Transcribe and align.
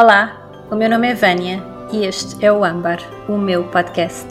Olá, 0.00 0.48
o 0.70 0.76
meu 0.76 0.88
nome 0.88 1.08
é 1.08 1.14
Vânia 1.16 1.60
e 1.90 2.06
este 2.06 2.46
é 2.46 2.52
o 2.52 2.62
Âmbar, 2.62 3.00
o 3.28 3.36
meu 3.36 3.64
podcast. 3.64 4.28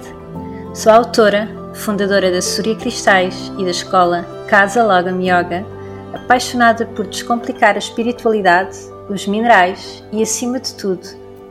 Sou 0.74 0.94
autora, 0.94 1.50
fundadora 1.74 2.32
da 2.32 2.42
Surya 2.42 2.74
Cristais 2.74 3.52
e 3.58 3.66
da 3.66 3.72
escola 3.72 4.26
Casa 4.48 4.82
Logam 4.82 5.20
Yoga, 5.20 5.66
apaixonada 6.14 6.86
por 6.86 7.06
descomplicar 7.06 7.76
a 7.76 7.80
espiritualidade, 7.80 8.78
os 9.10 9.28
minerais 9.28 10.02
e, 10.14 10.24
acima 10.24 10.58
de 10.58 10.74
tudo, 10.74 11.06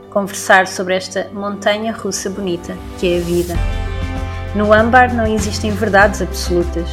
conversar 0.09 0.65
sobre 0.65 0.95
esta 0.95 1.29
montanha 1.31 1.93
russa 1.93 2.27
bonita 2.27 2.75
que 2.97 3.13
é 3.13 3.17
a 3.19 3.21
vida. 3.21 3.53
No 4.55 4.73
Âmbar 4.73 5.13
não 5.13 5.27
existem 5.27 5.69
verdades 5.69 6.23
absolutas. 6.23 6.89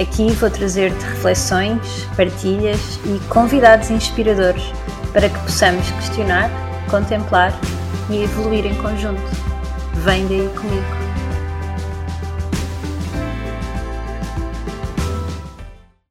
Aqui 0.00 0.30
vou 0.30 0.48
trazer-te 0.48 1.04
reflexões, 1.06 2.06
partilhas 2.16 3.00
e 3.04 3.18
convidados 3.28 3.90
inspiradores 3.90 4.62
para 5.12 5.28
que 5.28 5.38
possamos 5.40 5.88
questionar, 5.90 6.50
contemplar 6.90 7.52
e 8.10 8.22
evoluir 8.22 8.64
em 8.64 8.74
conjunto. 8.80 9.20
Vem 10.04 10.26
daí 10.26 10.48
comigo. 10.56 11.02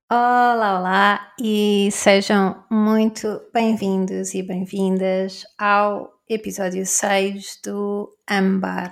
Olá, 0.08 0.80
olá 0.80 1.34
e 1.40 1.90
sejam 1.92 2.64
muito 2.70 3.42
bem-vindos 3.52 4.36
e 4.36 4.44
bem-vindas 4.44 5.46
ao 5.58 6.12
episódio 6.30 6.86
6 6.86 7.60
do 7.64 8.16
Ambar. 8.30 8.92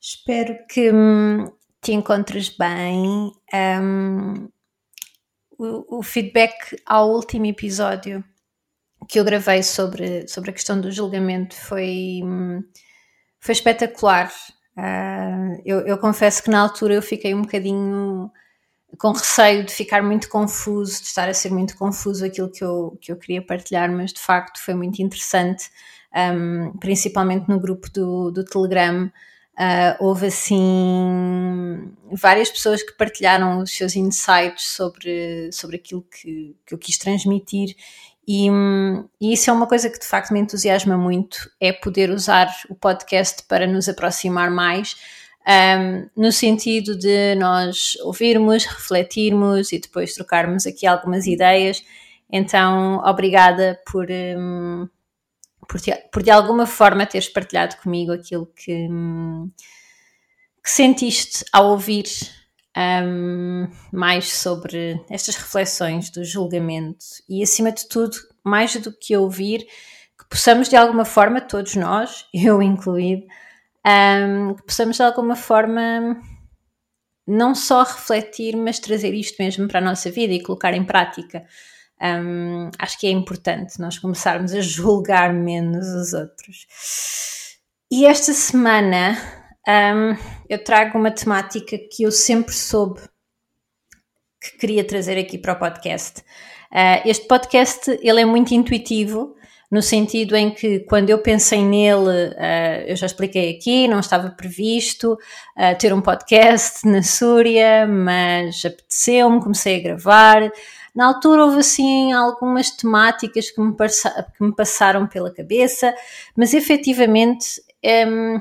Espero 0.00 0.56
que 0.68 0.92
hum, 0.92 1.50
te 1.82 1.92
encontres 1.92 2.50
bem. 2.50 3.32
Um, 3.52 4.48
o, 5.58 5.98
o 5.98 6.02
feedback 6.02 6.76
ao 6.86 7.10
último 7.10 7.46
episódio 7.46 8.22
que 9.08 9.18
eu 9.18 9.24
gravei 9.24 9.62
sobre, 9.62 10.26
sobre 10.28 10.50
a 10.50 10.52
questão 10.52 10.80
do 10.80 10.90
julgamento 10.90 11.54
foi, 11.54 12.20
foi 13.40 13.52
espetacular. 13.52 14.32
Uh, 14.76 15.62
eu, 15.64 15.80
eu, 15.80 15.98
confesso 15.98 16.42
que 16.42 16.50
na 16.50 16.60
altura 16.60 16.94
eu 16.94 17.02
fiquei 17.02 17.32
um 17.32 17.42
bocadinho 17.42 18.30
com 18.98 19.12
receio 19.12 19.64
de 19.64 19.72
ficar 19.72 20.02
muito 20.02 20.28
confuso, 20.28 21.00
de 21.00 21.06
estar 21.06 21.28
a 21.28 21.34
ser 21.34 21.50
muito 21.50 21.76
confuso 21.76 22.24
aquilo 22.24 22.50
que 22.50 22.62
eu, 22.62 22.98
que 23.00 23.12
eu 23.12 23.16
queria 23.16 23.42
partilhar, 23.42 23.90
mas 23.90 24.12
de 24.12 24.20
facto 24.20 24.60
foi 24.60 24.74
muito 24.74 25.00
interessante, 25.00 25.70
um, 26.14 26.72
principalmente 26.78 27.48
no 27.48 27.60
grupo 27.60 27.90
do, 27.90 28.30
do 28.30 28.44
Telegram. 28.44 29.10
Uh, 29.56 29.94
houve 30.00 30.26
assim 30.26 31.92
várias 32.10 32.50
pessoas 32.50 32.82
que 32.82 32.92
partilharam 32.92 33.58
os 33.58 33.70
seus 33.70 33.94
insights 33.94 34.64
sobre, 34.64 35.50
sobre 35.52 35.76
aquilo 35.76 36.02
que, 36.02 36.56
que 36.66 36.74
eu 36.74 36.78
quis 36.78 36.98
transmitir 36.98 37.76
e, 38.26 38.48
e, 39.20 39.32
isso 39.32 39.50
é 39.50 39.52
uma 39.52 39.66
coisa 39.66 39.90
que 39.90 39.98
de 39.98 40.06
facto 40.06 40.32
me 40.32 40.40
entusiasma 40.40 40.96
muito, 40.96 41.50
é 41.60 41.72
poder 41.72 42.10
usar 42.10 42.48
o 42.68 42.74
podcast 42.74 43.42
para 43.44 43.66
nos 43.66 43.88
aproximar 43.88 44.50
mais, 44.50 44.96
um, 45.46 46.08
no 46.16 46.32
sentido 46.32 46.96
de 46.96 47.34
nós 47.34 47.96
ouvirmos, 48.02 48.64
refletirmos 48.64 49.72
e 49.72 49.78
depois 49.78 50.14
trocarmos 50.14 50.66
aqui 50.66 50.86
algumas 50.86 51.26
ideias. 51.26 51.84
Então, 52.32 53.02
obrigada 53.04 53.78
por, 53.86 54.08
um, 54.10 54.88
por, 55.68 55.78
por, 56.10 56.22
de 56.22 56.30
alguma 56.30 56.66
forma 56.66 57.06
teres 57.06 57.28
partilhado 57.28 57.76
comigo 57.76 58.12
aquilo 58.12 58.46
que, 58.56 58.88
que 60.62 60.70
sentiste 60.70 61.44
ao 61.52 61.70
ouvir 61.70 62.06
um, 62.76 63.68
mais 63.92 64.32
sobre 64.32 65.00
estas 65.08 65.36
reflexões 65.36 66.10
do 66.10 66.24
julgamento 66.24 67.04
e, 67.28 67.42
acima 67.42 67.70
de 67.70 67.88
tudo, 67.88 68.16
mais 68.42 68.74
do 68.76 68.92
que 68.92 69.16
ouvir, 69.16 69.60
que 70.18 70.28
possamos 70.28 70.68
de 70.68 70.76
alguma 70.76 71.04
forma, 71.04 71.40
todos 71.40 71.76
nós, 71.76 72.26
eu 72.34 72.60
incluído, 72.62 73.24
um, 73.86 74.54
que 74.54 74.62
possamos 74.64 74.96
de 74.96 75.02
alguma 75.02 75.36
forma 75.36 76.20
não 77.26 77.54
só 77.54 77.82
refletir, 77.82 78.56
mas 78.56 78.78
trazer 78.78 79.14
isto 79.14 79.36
mesmo 79.42 79.66
para 79.66 79.78
a 79.78 79.84
nossa 79.84 80.10
vida 80.10 80.32
e 80.32 80.42
colocar 80.42 80.74
em 80.74 80.84
prática. 80.84 81.44
Um, 82.02 82.70
acho 82.78 82.98
que 82.98 83.06
é 83.06 83.10
importante 83.10 83.80
nós 83.80 83.98
começarmos 83.98 84.52
a 84.52 84.60
julgar 84.60 85.32
menos 85.32 85.86
os 85.88 86.12
outros. 86.12 86.66
E 87.90 88.04
esta 88.04 88.32
semana 88.32 89.16
um, 89.68 90.16
eu 90.48 90.62
trago 90.62 90.98
uma 90.98 91.10
temática 91.10 91.76
que 91.78 92.02
eu 92.02 92.12
sempre 92.12 92.54
soube 92.54 93.00
que 94.40 94.58
queria 94.58 94.84
trazer 94.84 95.18
aqui 95.18 95.38
para 95.38 95.54
o 95.54 95.58
podcast. 95.58 96.20
Uh, 96.70 97.00
este 97.06 97.26
podcast 97.26 97.98
ele 98.02 98.20
é 98.20 98.24
muito 98.24 98.52
intuitivo 98.52 99.34
no 99.70 99.80
sentido 99.80 100.36
em 100.36 100.50
que 100.50 100.80
quando 100.80 101.10
eu 101.10 101.18
pensei 101.18 101.64
nele, 101.64 102.28
uh, 102.28 102.84
eu 102.86 102.96
já 102.96 103.06
expliquei 103.06 103.56
aqui, 103.56 103.88
não 103.88 104.00
estava 104.00 104.30
previsto 104.30 105.14
uh, 105.14 105.78
ter 105.78 105.92
um 105.92 106.00
podcast 106.00 106.86
na 106.86 107.02
Súria, 107.02 107.86
mas 107.86 108.64
apeteceu-me, 108.64 109.42
comecei 109.42 109.80
a 109.80 109.82
gravar. 109.82 110.52
Na 110.94 111.06
altura 111.06 111.44
houve 111.44 111.58
assim 111.58 112.12
algumas 112.12 112.70
temáticas 112.70 113.50
que 113.50 113.60
me, 113.60 113.74
que 113.74 114.44
me 114.44 114.54
passaram 114.54 115.06
pela 115.06 115.32
cabeça, 115.32 115.92
mas 116.36 116.54
efetivamente 116.54 117.60
um, 118.06 118.40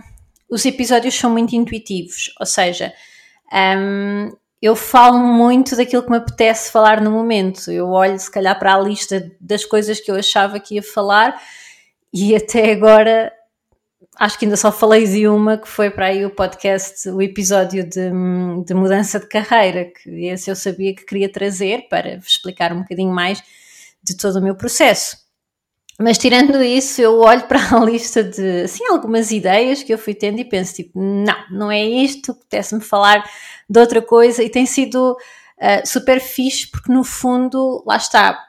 os 0.53 0.65
episódios 0.65 1.15
são 1.15 1.31
muito 1.31 1.55
intuitivos, 1.55 2.31
ou 2.39 2.45
seja, 2.45 2.93
um, 3.51 4.31
eu 4.61 4.75
falo 4.75 5.17
muito 5.17 5.75
daquilo 5.75 6.03
que 6.03 6.11
me 6.11 6.17
apetece 6.17 6.71
falar 6.71 7.01
no 7.01 7.09
momento. 7.09 7.71
Eu 7.71 7.89
olho, 7.89 8.17
se 8.19 8.31
calhar, 8.31 8.57
para 8.57 8.75
a 8.75 8.79
lista 8.79 9.31
das 9.41 9.65
coisas 9.65 9.99
que 9.99 10.11
eu 10.11 10.15
achava 10.15 10.59
que 10.59 10.75
ia 10.75 10.83
falar 10.83 11.41
e 12.13 12.35
até 12.37 12.71
agora 12.71 13.33
acho 14.19 14.37
que 14.37 14.45
ainda 14.45 14.55
só 14.55 14.71
falei 14.71 15.07
de 15.07 15.27
uma 15.27 15.57
que 15.57 15.67
foi 15.67 15.89
para 15.89 16.05
aí 16.05 16.23
o 16.23 16.29
podcast, 16.29 17.09
o 17.09 17.19
episódio 17.19 17.83
de, 17.83 18.11
de 18.63 18.73
mudança 18.75 19.19
de 19.19 19.27
carreira, 19.27 19.85
que 19.85 20.27
esse 20.27 20.51
eu 20.51 20.55
sabia 20.55 20.95
que 20.95 21.03
queria 21.03 21.31
trazer 21.31 21.87
para 21.89 22.15
explicar 22.17 22.71
um 22.71 22.81
bocadinho 22.81 23.11
mais 23.11 23.41
de 24.03 24.15
todo 24.15 24.35
o 24.35 24.41
meu 24.41 24.55
processo. 24.55 25.22
Mas 25.99 26.17
tirando 26.17 26.61
isso, 26.61 27.01
eu 27.01 27.19
olho 27.19 27.43
para 27.43 27.59
a 27.59 27.79
lista 27.85 28.23
de 28.23 28.63
assim, 28.63 28.85
algumas 28.87 29.31
ideias 29.31 29.83
que 29.83 29.93
eu 29.93 29.97
fui 29.97 30.13
tendo 30.13 30.39
e 30.39 30.45
penso 30.45 30.75
tipo, 30.75 30.99
não, 30.99 31.35
não 31.51 31.71
é 31.71 31.83
isto, 31.83 32.31
apetece-me 32.31 32.81
falar 32.81 33.23
de 33.69 33.79
outra 33.79 34.01
coisa 34.01 34.43
e 34.43 34.49
tem 34.49 34.65
sido 34.65 35.11
uh, 35.13 35.87
super 35.87 36.19
fixe 36.19 36.69
porque 36.69 36.91
no 36.91 37.03
fundo, 37.03 37.83
lá 37.85 37.97
está, 37.97 38.39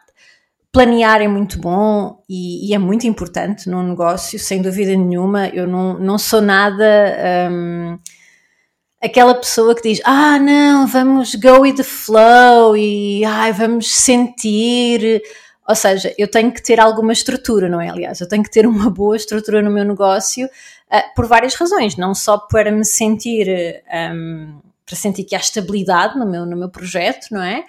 planear 0.74 1.22
é 1.22 1.28
muito 1.28 1.58
bom 1.60 2.20
e, 2.28 2.68
e, 2.68 2.74
é 2.74 2.78
muito 2.78 3.06
importante 3.06 3.70
num 3.70 3.82
negócio, 3.82 4.38
sem 4.38 4.60
dúvida 4.60 4.90
nenhuma. 4.96 5.48
Eu 5.48 5.68
não, 5.68 5.98
não 6.00 6.18
sou 6.18 6.42
nada 6.42 7.48
um, 7.50 7.96
aquela 9.00 9.34
pessoa 9.34 9.74
que 9.74 9.88
diz: 9.88 10.00
Ah, 10.04 10.38
não, 10.38 10.86
vamos 10.86 11.36
go 11.36 11.60
with 11.60 11.76
the 11.76 11.84
flow 11.84 12.76
e 12.76 13.24
ai, 13.24 13.52
vamos 13.52 13.94
sentir 13.94 15.22
ou 15.66 15.74
seja, 15.74 16.14
eu 16.18 16.28
tenho 16.28 16.52
que 16.52 16.62
ter 16.62 16.78
alguma 16.78 17.12
estrutura, 17.12 17.68
não 17.68 17.80
é? 17.80 17.88
Aliás, 17.88 18.20
eu 18.20 18.28
tenho 18.28 18.42
que 18.42 18.50
ter 18.50 18.66
uma 18.66 18.90
boa 18.90 19.16
estrutura 19.16 19.62
no 19.62 19.70
meu 19.70 19.84
negócio 19.84 20.46
uh, 20.46 21.14
por 21.16 21.26
várias 21.26 21.54
razões, 21.54 21.96
não 21.96 22.14
só 22.14 22.36
para 22.38 22.70
me 22.70 22.84
sentir, 22.84 23.82
um, 24.14 24.60
para 24.84 24.96
sentir 24.96 25.24
que 25.24 25.34
há 25.34 25.38
estabilidade 25.38 26.18
no 26.18 26.26
meu, 26.26 26.44
no 26.44 26.56
meu 26.56 26.68
projeto, 26.68 27.28
não 27.30 27.42
é? 27.42 27.64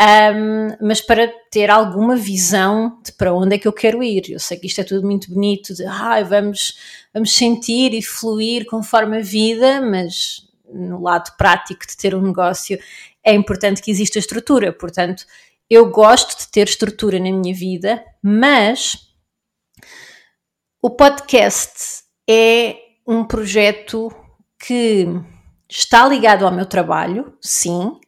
Um, 0.00 0.68
mas 0.80 1.02
para 1.02 1.28
ter 1.50 1.70
alguma 1.70 2.16
visão 2.16 2.98
de 3.04 3.12
para 3.12 3.34
onde 3.34 3.56
é 3.56 3.58
que 3.58 3.68
eu 3.68 3.72
quero 3.72 4.02
ir. 4.02 4.30
Eu 4.30 4.38
sei 4.38 4.56
que 4.58 4.66
isto 4.66 4.80
é 4.80 4.84
tudo 4.84 5.06
muito 5.06 5.30
bonito, 5.30 5.74
de 5.74 5.84
ah, 5.84 6.22
vamos, 6.22 6.78
vamos 7.12 7.34
sentir 7.34 7.92
e 7.92 8.02
fluir 8.02 8.64
conforme 8.64 9.18
a 9.18 9.22
vida, 9.22 9.80
mas 9.82 10.48
no 10.72 11.02
lado 11.02 11.36
prático 11.36 11.86
de 11.86 11.96
ter 11.96 12.14
um 12.14 12.22
negócio 12.22 12.78
é 13.22 13.34
importante 13.34 13.82
que 13.82 13.90
exista 13.90 14.18
estrutura. 14.18 14.72
Portanto, 14.72 15.26
eu 15.70 15.88
gosto 15.88 16.36
de 16.36 16.48
ter 16.48 16.66
estrutura 16.68 17.18
na 17.18 17.30
minha 17.30 17.54
vida, 17.54 18.04
mas 18.20 18.98
o 20.82 20.90
podcast 20.90 22.02
é 22.28 22.76
um 23.06 23.24
projeto 23.24 24.10
que 24.58 25.06
está 25.68 26.06
ligado 26.08 26.44
ao 26.44 26.52
meu 26.52 26.66
trabalho, 26.66 27.36
sim, 27.40 27.98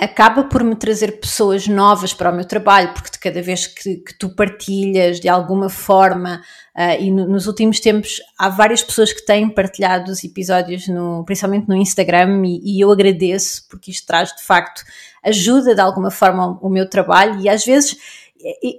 acaba 0.00 0.44
por 0.44 0.64
me 0.64 0.74
trazer 0.74 1.20
pessoas 1.20 1.68
novas 1.68 2.14
para 2.14 2.30
o 2.30 2.34
meu 2.34 2.46
trabalho, 2.46 2.94
porque 2.94 3.10
de 3.10 3.18
cada 3.18 3.42
vez 3.42 3.66
que, 3.66 3.96
que 3.96 4.14
tu 4.14 4.34
partilhas 4.34 5.20
de 5.20 5.28
alguma 5.28 5.68
forma, 5.68 6.40
uh, 6.74 7.02
e 7.02 7.10
no, 7.10 7.28
nos 7.28 7.46
últimos 7.46 7.80
tempos 7.80 8.16
há 8.38 8.48
várias 8.48 8.82
pessoas 8.82 9.12
que 9.12 9.24
têm 9.24 9.50
partilhado 9.50 10.10
os 10.10 10.24
episódios, 10.24 10.88
no, 10.88 11.22
principalmente 11.26 11.68
no 11.68 11.76
Instagram, 11.76 12.46
e, 12.46 12.78
e 12.78 12.80
eu 12.80 12.90
agradeço, 12.90 13.68
porque 13.68 13.90
isto 13.90 14.06
traz 14.06 14.34
de 14.34 14.42
facto 14.42 14.82
ajuda 15.22 15.74
de 15.74 15.82
alguma 15.82 16.10
forma 16.10 16.58
o 16.62 16.70
meu 16.70 16.88
trabalho 16.88 17.38
e 17.38 17.46
às 17.46 17.62
vezes 17.62 17.98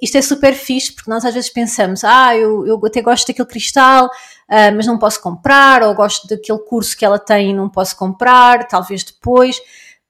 isto 0.01 0.18
é 0.18 0.23
super 0.23 0.56
fixe 0.56 0.91
porque 0.91 1.12
nós 1.12 1.23
às 1.23 1.35
vezes 1.35 1.51
pensamos, 1.51 2.03
ah, 2.03 2.35
eu, 2.35 2.65
eu 2.65 2.81
até 2.83 3.00
gosto 3.00 3.27
daquele 3.27 3.47
cristal, 3.47 4.07
uh, 4.07 4.75
mas 4.75 4.88
não 4.88 4.97
posso 4.97 5.21
comprar, 5.21 5.83
ou 5.83 5.94
gosto 5.94 6.27
daquele 6.27 6.57
curso 6.59 6.97
que 6.97 7.06
ela 7.06 7.19
tem 7.19 7.51
e 7.51 7.53
não 7.53 7.69
posso 7.69 7.95
comprar, 7.95 8.68
talvez 8.68 9.03
depois. 9.03 9.62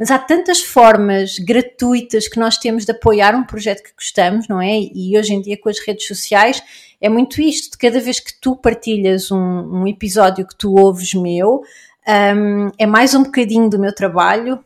Mas 0.02 0.10
há 0.10 0.18
tantas 0.18 0.64
formas 0.64 1.38
gratuitas 1.38 2.28
que 2.28 2.40
nós 2.40 2.58
temos 2.58 2.86
de 2.86 2.92
apoiar 2.92 3.36
um 3.36 3.44
projeto 3.44 3.84
que 3.84 3.94
gostamos, 3.94 4.48
não 4.48 4.60
é? 4.60 4.80
E 4.80 5.16
hoje 5.16 5.32
em 5.32 5.40
dia 5.40 5.56
com 5.56 5.70
as 5.70 5.78
redes 5.78 6.08
sociais 6.08 6.60
é 7.00 7.08
muito 7.08 7.40
isto, 7.40 7.74
de 7.74 7.78
cada 7.78 8.00
vez 8.00 8.20
que 8.20 8.34
tu 8.42 8.56
partilhas 8.56 9.30
um, 9.32 9.38
um 9.38 9.88
episódio 9.88 10.48
que 10.48 10.56
tu 10.56 10.74
ouves 10.74 11.14
meu, 11.14 11.62
um, 12.36 12.72
é 12.80 12.88
mais 12.88 13.14
um 13.14 13.22
bocadinho 13.22 13.70
do 13.70 13.78
meu 13.78 13.94
trabalho 13.94 14.66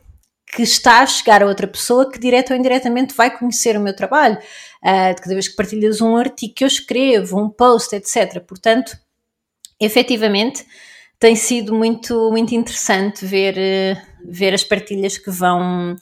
que 0.54 0.62
está 0.62 1.00
a 1.00 1.06
chegar 1.06 1.42
a 1.42 1.46
outra 1.46 1.66
pessoa 1.66 2.10
que 2.10 2.18
direto 2.18 2.54
ou 2.54 2.56
indiretamente 2.56 3.14
vai 3.14 3.30
conhecer 3.30 3.76
o 3.76 3.80
meu 3.80 3.94
trabalho. 3.94 4.38
Uh, 4.82 5.14
de 5.14 5.20
cada 5.20 5.34
vez 5.34 5.48
que 5.48 5.56
partilhas 5.56 6.00
um 6.00 6.16
artigo 6.16 6.54
que 6.54 6.64
eu 6.64 6.68
escrevo, 6.68 7.38
um 7.38 7.50
post, 7.50 7.94
etc. 7.94 8.40
Portanto, 8.40 8.96
efetivamente, 9.78 10.64
tem 11.18 11.34
sido 11.34 11.74
muito, 11.74 12.30
muito 12.30 12.54
interessante 12.54 13.24
ver, 13.24 13.54
uh, 13.54 14.15
ver 14.28 14.54
as 14.54 14.64
partilhas 14.64 15.18
que 15.18 15.30
vão, 15.30 15.96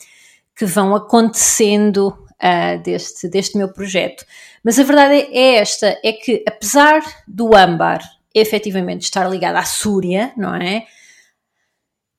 que 0.57 0.65
vão 0.65 0.95
acontecendo 0.95 2.09
uh, 2.09 2.83
deste, 2.83 3.29
deste 3.29 3.57
meu 3.57 3.73
projeto. 3.73 4.25
Mas 4.63 4.79
a 4.79 4.83
verdade 4.83 5.29
é 5.33 5.57
esta: 5.57 5.99
é 6.03 6.13
que 6.13 6.43
apesar 6.47 7.03
do 7.27 7.57
âmbar 7.57 8.01
efetivamente 8.35 9.03
estar 9.03 9.29
ligado 9.29 9.57
à 9.57 9.65
Súria, 9.65 10.33
não 10.37 10.55
é? 10.55 10.85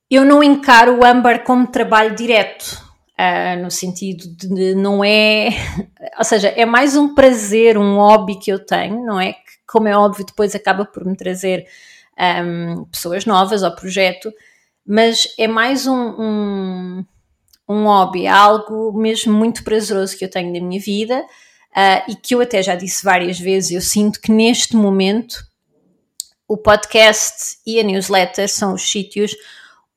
Eu 0.10 0.24
não 0.24 0.44
encaro 0.44 1.00
o 1.00 1.06
âmbar 1.06 1.44
como 1.44 1.68
trabalho 1.68 2.16
direto. 2.16 2.86
Uh, 3.18 3.62
no 3.64 3.72
sentido 3.72 4.26
de 4.36 4.76
não 4.76 5.02
é, 5.02 5.48
ou 6.20 6.24
seja, 6.26 6.50
é 6.50 6.66
mais 6.66 6.98
um 6.98 7.16
prazer, 7.16 7.78
um 7.78 7.96
hobby 7.96 8.38
que 8.38 8.52
eu 8.52 8.60
tenho, 8.60 9.06
não 9.06 9.18
é? 9.18 9.32
Que, 9.32 9.40
como 9.66 9.88
é 9.88 9.96
óbvio, 9.96 10.26
depois 10.26 10.54
acaba 10.54 10.84
por 10.84 11.06
me 11.06 11.16
trazer 11.16 11.66
um, 12.44 12.84
pessoas 12.86 13.26
novas 13.26 13.64
ao 13.64 13.74
projeto, 13.74 14.34
mas 14.86 15.28
é 15.38 15.48
mais 15.48 15.88
um, 15.88 15.96
um, 15.96 17.06
um 17.68 17.84
hobby, 17.86 18.28
algo 18.28 18.94
mesmo 18.94 19.34
muito 19.34 19.64
prazeroso 19.64 20.18
que 20.18 20.26
eu 20.26 20.30
tenho 20.30 20.54
na 20.54 20.66
minha 20.66 20.80
vida 20.80 21.22
uh, 21.22 22.12
e 22.12 22.16
que 22.16 22.36
eu 22.36 22.42
até 22.42 22.62
já 22.62 22.76
disse 22.76 23.04
várias 23.04 23.40
vezes. 23.40 23.72
Eu 23.72 23.82
sinto 23.82 24.22
que 24.22 24.32
neste 24.32 24.76
momento 24.76 25.44
o 26.48 26.56
podcast 26.56 27.58
e 27.66 27.80
a 27.80 27.84
newsletter 27.84 28.48
são 28.48 28.74
os 28.76 28.84
sítios 28.84 29.36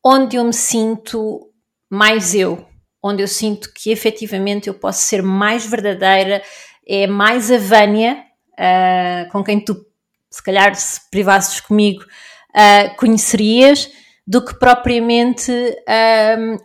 onde 0.03 0.37
eu 0.37 0.45
me 0.45 0.55
sinto 0.55 1.51
mais 1.91 2.35
eu, 2.35 2.67
onde 3.03 3.23
eu 3.23 3.29
sinto 3.29 3.73
que 3.75 3.91
efetivamente 3.91 4.69
eu 4.69 4.75
posso 4.75 5.03
ser 5.03 5.23
mais 5.23 5.67
verdadeira, 5.67 6.43
é 6.87 7.07
mais 7.07 7.51
a 7.51 7.59
Vânia, 7.59 8.25
uh, 8.55 9.31
com 9.31 9.45
quem 9.45 9.61
tu, 9.61 9.85
se 10.31 10.43
calhar, 10.43 10.75
se 10.75 11.11
privasses 11.11 11.61
comigo, 11.61 12.03
uh, 12.03 12.97
conhecerias, 12.97 13.91
do 14.29 14.45
que 14.45 14.55
propriamente 14.59 15.51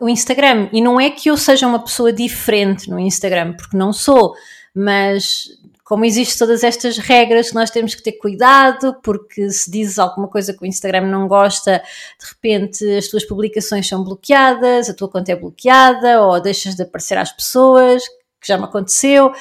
o 0.02 0.10
Instagram. 0.10 0.68
E 0.74 0.82
não 0.82 1.00
é 1.00 1.10
que 1.10 1.30
eu 1.30 1.38
seja 1.38 1.66
uma 1.66 1.82
pessoa 1.82 2.12
diferente 2.12 2.90
no 2.90 3.00
Instagram, 3.00 3.54
porque 3.54 3.78
não 3.78 3.94
sou, 3.94 4.36
mas 4.76 5.46
como 5.82 6.04
existem 6.04 6.38
todas 6.38 6.62
estas 6.62 6.98
regras 6.98 7.50
que 7.50 7.56
nós 7.56 7.70
temos 7.70 7.96
que 7.96 8.04
ter 8.04 8.14
cuidado, 8.14 8.98
porque 9.02 9.50
se 9.50 9.72
dizes 9.72 9.98
alguma 9.98 10.28
coisa 10.28 10.54
que 10.54 10.62
o 10.62 10.66
Instagram 10.66 11.08
não 11.08 11.26
gosta, 11.26 11.82
de 12.20 12.28
repente 12.28 12.98
as 12.98 13.08
tuas 13.08 13.24
publicações 13.24 13.88
são 13.88 14.04
bloqueadas, 14.04 14.90
a 14.90 14.94
tua 14.94 15.08
conta 15.08 15.32
é 15.32 15.36
bloqueada, 15.36 16.22
ou 16.22 16.42
deixas 16.42 16.76
de 16.76 16.84
aparecer 16.84 17.18
às 17.18 17.32
pessoas, 17.32 18.04
que 18.42 18.48
já 18.48 18.58
me 18.58 18.66
aconteceu. 18.66 19.32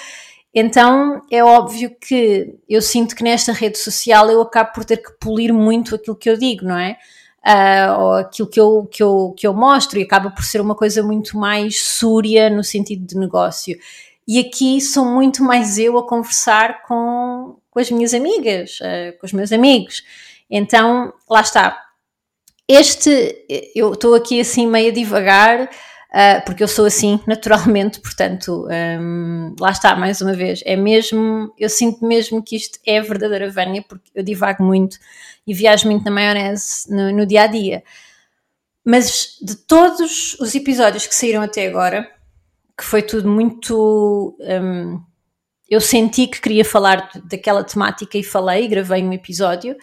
Então 0.54 1.22
é 1.28 1.42
óbvio 1.42 1.90
que 2.00 2.54
eu 2.68 2.80
sinto 2.80 3.16
que 3.16 3.24
nesta 3.24 3.50
rede 3.50 3.78
social 3.78 4.30
eu 4.30 4.40
acabo 4.42 4.72
por 4.74 4.84
ter 4.84 4.98
que 4.98 5.10
polir 5.18 5.52
muito 5.52 5.96
aquilo 5.96 6.14
que 6.14 6.30
eu 6.30 6.36
digo, 6.36 6.64
não 6.64 6.78
é? 6.78 6.96
Uh, 7.44 8.00
ou 8.00 8.12
aquilo 8.14 8.48
que 8.48 8.60
eu, 8.60 8.88
que, 8.90 9.02
eu, 9.02 9.34
que 9.36 9.46
eu 9.46 9.52
mostro, 9.52 9.98
e 9.98 10.02
acaba 10.02 10.30
por 10.30 10.44
ser 10.44 10.60
uma 10.60 10.76
coisa 10.76 11.02
muito 11.02 11.36
mais 11.36 11.82
súria 11.82 12.48
no 12.48 12.62
sentido 12.62 13.04
de 13.04 13.16
negócio. 13.16 13.76
E 14.26 14.38
aqui 14.38 14.80
sou 14.80 15.04
muito 15.04 15.42
mais 15.42 15.78
eu 15.78 15.98
a 15.98 16.06
conversar 16.06 16.82
com, 16.82 17.56
com 17.70 17.80
as 17.80 17.90
minhas 17.90 18.14
amigas, 18.14 18.78
uh, 18.80 19.18
com 19.18 19.26
os 19.26 19.32
meus 19.32 19.50
amigos. 19.50 20.04
Então, 20.48 21.12
lá 21.28 21.40
está. 21.40 21.82
Este, 22.68 23.44
eu 23.74 23.92
estou 23.94 24.14
aqui 24.14 24.40
assim 24.40 24.66
meio 24.66 24.92
devagar, 24.92 25.68
uh, 26.12 26.44
porque 26.44 26.62
eu 26.62 26.68
sou 26.68 26.86
assim 26.86 27.20
naturalmente, 27.26 28.00
portanto, 28.00 28.68
um, 29.00 29.54
lá 29.58 29.70
está, 29.70 29.96
mais 29.96 30.20
uma 30.20 30.34
vez, 30.34 30.62
é 30.64 30.76
mesmo, 30.76 31.52
eu 31.58 31.68
sinto 31.68 32.06
mesmo 32.06 32.42
que 32.42 32.56
isto 32.56 32.78
é 32.86 32.98
a 32.98 33.02
verdadeira 33.02 33.50
Vânia, 33.50 33.84
porque 33.88 34.10
eu 34.14 34.22
divago 34.22 34.62
muito 34.62 34.98
e 35.46 35.52
viajo 35.52 35.88
muito 35.88 36.04
na 36.04 36.10
maionese 36.10 36.90
no, 36.90 37.12
no 37.12 37.26
dia 37.26 37.42
a 37.42 37.46
dia. 37.46 37.82
Mas 38.84 39.38
de 39.40 39.56
todos 39.56 40.34
os 40.40 40.54
episódios 40.54 41.06
que 41.06 41.14
saíram 41.14 41.42
até 41.42 41.66
agora, 41.66 42.08
que 42.76 42.84
foi 42.84 43.02
tudo 43.02 43.28
muito. 43.28 44.36
Um, 44.40 45.00
eu 45.68 45.80
senti 45.80 46.26
que 46.26 46.40
queria 46.40 46.64
falar 46.64 47.10
daquela 47.24 47.64
temática 47.64 48.18
e 48.18 48.22
falei, 48.22 48.68
gravei 48.68 49.02
um 49.02 49.12
episódio. 49.12 49.76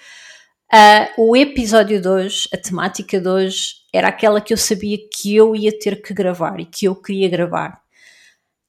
Uh, 0.72 1.30
o 1.30 1.36
episódio 1.36 2.00
de 2.00 2.08
hoje, 2.08 2.48
a 2.54 2.58
temática 2.58 3.20
de 3.20 3.28
hoje, 3.28 3.78
era 3.92 4.10
aquela 4.10 4.40
que 4.40 4.54
eu 4.54 4.58
sabia 4.58 5.00
que 5.12 5.36
eu 5.36 5.56
ia 5.56 5.78
ter 5.78 6.00
que 6.00 6.14
gravar 6.14 6.60
e 6.60 6.66
que 6.66 6.86
eu 6.86 6.96
queria 6.96 7.28
gravar. 7.28 7.82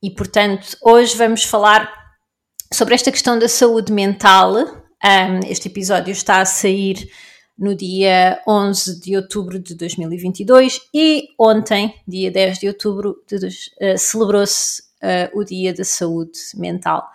E 0.03 0.11
portanto, 0.11 0.79
hoje 0.83 1.15
vamos 1.15 1.45
falar 1.45 1.93
sobre 2.73 2.95
esta 2.95 3.13
questão 3.13 3.39
da 3.39 3.49
saúde 3.49 3.93
mental. 3.93 4.55
Um, 4.57 5.47
este 5.47 5.69
episódio 5.69 6.11
está 6.11 6.41
a 6.41 6.47
sair 6.47 7.11
no 7.59 7.75
dia 7.75 8.41
11 8.49 8.99
de 8.99 9.15
outubro 9.17 9.59
de 9.59 9.75
2022 9.75 10.81
e 10.95 11.29
ontem, 11.39 11.95
dia 12.09 12.31
10 12.31 12.61
de 12.61 12.69
outubro, 12.69 13.23
uh, 13.31 13.99
celebrou-se 13.99 14.83
uh, 15.03 15.39
o 15.39 15.45
Dia 15.45 15.75
da 15.75 15.85
Saúde 15.85 16.39
Mental 16.55 17.07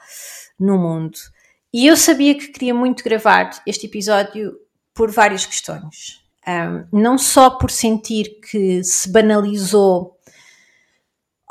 no 0.59 0.77
mundo. 0.77 1.17
E 1.73 1.87
eu 1.87 1.97
sabia 1.97 2.35
que 2.35 2.49
queria 2.49 2.73
muito 2.73 3.03
gravar 3.03 3.49
este 3.65 3.87
episódio 3.87 4.55
por 4.95 5.11
várias 5.11 5.45
questões. 5.45 6.23
Um, 6.47 7.01
não 7.01 7.17
só 7.17 7.49
por 7.49 7.69
sentir 7.69 8.39
que 8.39 8.83
se 8.83 9.11
banalizou, 9.11 10.15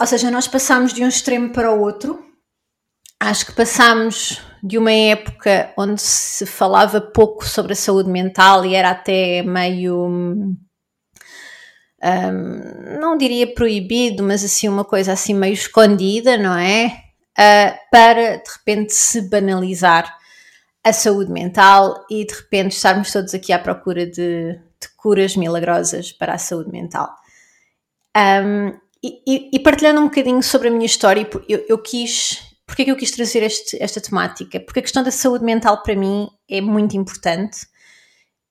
ou 0.01 0.07
seja, 0.07 0.31
nós 0.31 0.49
passamos 0.49 0.93
de 0.93 1.05
um 1.05 1.09
extremo 1.09 1.51
para 1.51 1.73
o 1.73 1.81
outro. 1.81 2.25
Acho 3.21 3.47
que 3.47 3.53
passamos 3.53 4.41
de 4.63 4.79
uma 4.79 4.91
época 4.91 5.73
onde 5.77 6.01
se 6.01 6.47
falava 6.47 7.01
pouco 7.01 7.47
sobre 7.47 7.75
a 7.75 7.77
saúde 7.77 8.09
mental 8.11 8.65
e 8.65 8.75
era 8.75 8.91
até 8.91 9.43
meio. 9.43 10.07
Um, 10.07 10.57
não 13.01 13.17
diria 13.17 13.53
proibido, 13.55 14.23
mas 14.23 14.45
assim 14.45 14.69
uma 14.69 14.85
coisa 14.85 15.13
assim 15.13 15.35
meio 15.35 15.55
escondida, 15.55 16.37
não 16.37 16.57
é? 16.57 16.87
Uh, 17.39 17.79
para 17.91 18.37
de 18.37 18.51
repente 18.51 18.95
se 18.95 19.29
banalizar 19.29 20.17
a 20.85 20.93
saúde 20.93 21.33
mental 21.33 22.05
e 22.11 22.27
de 22.27 22.35
repente 22.35 22.77
estarmos 22.77 23.11
todos 23.11 23.35
aqui 23.35 23.53
à 23.53 23.59
procura 23.59 24.07
de, 24.07 24.53
de 24.53 24.89
curas 24.97 25.37
milagrosas 25.37 26.13
para 26.13 26.35
a 26.35 26.39
saúde 26.39 26.71
mental. 26.71 27.15
Um, 28.17 28.79
e, 29.03 29.51
e, 29.53 29.59
partilhando 29.61 30.01
um 30.01 30.05
bocadinho 30.05 30.43
sobre 30.43 30.69
a 30.69 30.71
minha 30.71 30.87
história, 30.87 31.29
eu, 31.47 31.65
eu 31.69 31.79
quis 31.79 32.55
Porquê 32.67 32.83
é 32.83 32.85
que 32.87 32.91
eu 32.91 32.97
quis 32.97 33.11
trazer 33.11 33.43
este, 33.43 33.81
esta 33.83 34.01
temática? 34.01 34.59
Porque 34.59 34.81
a 34.81 34.83
questão 34.83 35.03
da 35.03 35.11
saúde 35.11 35.45
mental 35.45 35.83
para 35.83 35.95
mim 35.95 36.29
é 36.49 36.61
muito 36.61 36.97
importante. 36.97 37.67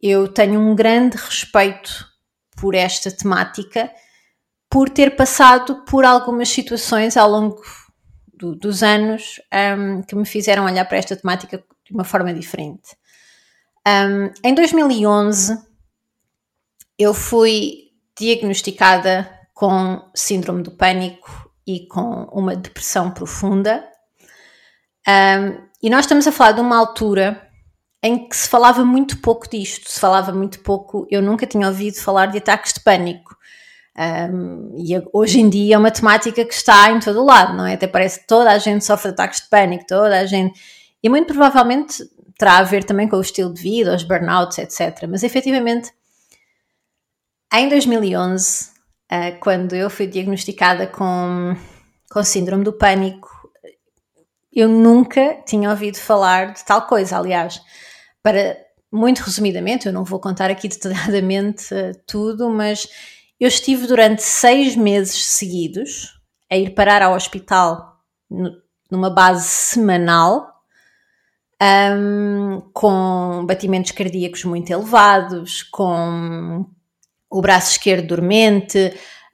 Eu 0.01 0.27
tenho 0.27 0.59
um 0.59 0.75
grande 0.75 1.17
respeito 1.17 2.05
por 2.55 2.75
esta 2.75 3.09
temática, 3.11 3.91
por 4.69 4.89
ter 4.89 5.15
passado 5.15 5.83
por 5.85 6.05
algumas 6.05 6.49
situações 6.49 7.17
ao 7.17 7.29
longo 7.29 7.61
do, 8.33 8.55
dos 8.55 8.83
anos 8.83 9.41
um, 9.77 10.03
que 10.03 10.15
me 10.15 10.25
fizeram 10.25 10.65
olhar 10.65 10.85
para 10.85 10.97
esta 10.97 11.15
temática 11.15 11.63
de 11.93 11.97
uma 11.97 12.03
forma 12.03 12.33
diferente. 12.33 12.97
Um, 13.87 14.31
em 14.43 14.55
2011, 14.55 15.57
eu 16.97 17.13
fui 17.13 17.91
diagnosticada 18.17 19.29
com 19.53 20.01
síndrome 20.15 20.63
do 20.63 20.71
pânico 20.71 21.51
e 21.65 21.85
com 21.87 22.23
uma 22.31 22.55
depressão 22.55 23.11
profunda. 23.11 23.87
Um, 25.07 25.67
e 25.81 25.89
nós 25.89 26.01
estamos 26.01 26.27
a 26.27 26.31
falar 26.31 26.53
de 26.53 26.61
uma 26.61 26.77
altura 26.77 27.47
em 28.01 28.27
que 28.27 28.35
se 28.35 28.49
falava 28.49 28.83
muito 28.83 29.19
pouco 29.19 29.47
disto, 29.47 29.89
se 29.89 29.99
falava 29.99 30.31
muito 30.31 30.59
pouco, 30.59 31.07
eu 31.09 31.21
nunca 31.21 31.45
tinha 31.45 31.67
ouvido 31.67 31.95
falar 31.95 32.25
de 32.25 32.39
ataques 32.39 32.73
de 32.73 32.81
pânico. 32.81 33.37
Um, 33.95 34.75
e 34.75 34.91
hoje 35.13 35.39
em 35.39 35.47
dia 35.47 35.75
é 35.75 35.77
uma 35.77 35.91
temática 35.91 36.43
que 36.43 36.53
está 36.53 36.89
em 36.89 36.99
todo 36.99 37.21
o 37.21 37.25
lado, 37.25 37.55
não 37.55 37.65
é? 37.65 37.75
Até 37.75 37.85
parece 37.85 38.21
que 38.21 38.27
toda 38.27 38.51
a 38.51 38.57
gente 38.57 38.83
sofre 38.83 39.09
de 39.09 39.13
ataques 39.13 39.41
de 39.41 39.49
pânico, 39.49 39.85
toda 39.87 40.19
a 40.19 40.25
gente. 40.25 40.59
E 41.03 41.09
muito 41.09 41.27
provavelmente 41.27 42.01
terá 42.37 42.57
a 42.57 42.63
ver 42.63 42.83
também 42.83 43.07
com 43.07 43.17
o 43.17 43.21
estilo 43.21 43.53
de 43.53 43.61
vida, 43.61 43.95
os 43.95 44.03
burnouts, 44.03 44.57
etc. 44.57 45.05
Mas 45.09 45.21
efetivamente, 45.21 45.91
em 47.53 47.69
2011, 47.69 48.69
uh, 49.11 49.39
quando 49.39 49.75
eu 49.75 49.89
fui 49.89 50.07
diagnosticada 50.07 50.87
com, 50.87 51.55
com 52.09 52.23
síndrome 52.23 52.63
do 52.63 52.73
pânico, 52.73 53.29
eu 54.51 54.69
nunca 54.69 55.41
tinha 55.45 55.69
ouvido 55.69 55.97
falar 55.97 56.53
de 56.53 56.63
tal 56.63 56.87
coisa. 56.87 57.17
Aliás, 57.17 57.61
para 58.21 58.57
muito 58.91 59.19
resumidamente, 59.19 59.87
eu 59.87 59.93
não 59.93 60.03
vou 60.03 60.19
contar 60.19 60.49
aqui 60.49 60.67
detalhadamente 60.69 61.73
uh, 61.73 61.91
tudo, 62.07 62.49
mas 62.49 62.87
eu 63.39 63.47
estive 63.47 63.87
durante 63.87 64.23
seis 64.23 64.75
meses 64.75 65.25
seguidos 65.25 66.19
a 66.49 66.55
ir 66.55 66.73
parar 66.73 67.01
ao 67.01 67.13
hospital 67.13 67.99
numa 68.89 69.09
base 69.09 69.47
semanal 69.47 70.52
um, 71.63 72.61
com 72.73 73.45
batimentos 73.45 73.91
cardíacos 73.91 74.43
muito 74.43 74.71
elevados, 74.71 75.63
com 75.63 76.65
o 77.29 77.41
braço 77.41 77.71
esquerdo 77.71 78.07
dormente, 78.07 78.93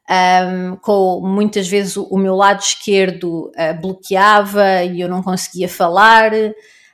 um, 0.10 0.76
com 0.78 1.22
muitas 1.22 1.68
vezes 1.68 1.98
o, 1.98 2.04
o 2.06 2.18
meu 2.18 2.36
lado 2.36 2.62
esquerdo 2.62 3.52
uh, 3.56 3.82
bloqueava 3.82 4.84
e 4.84 5.02
eu 5.02 5.10
não 5.10 5.24
conseguia 5.24 5.68
falar. 5.68 6.32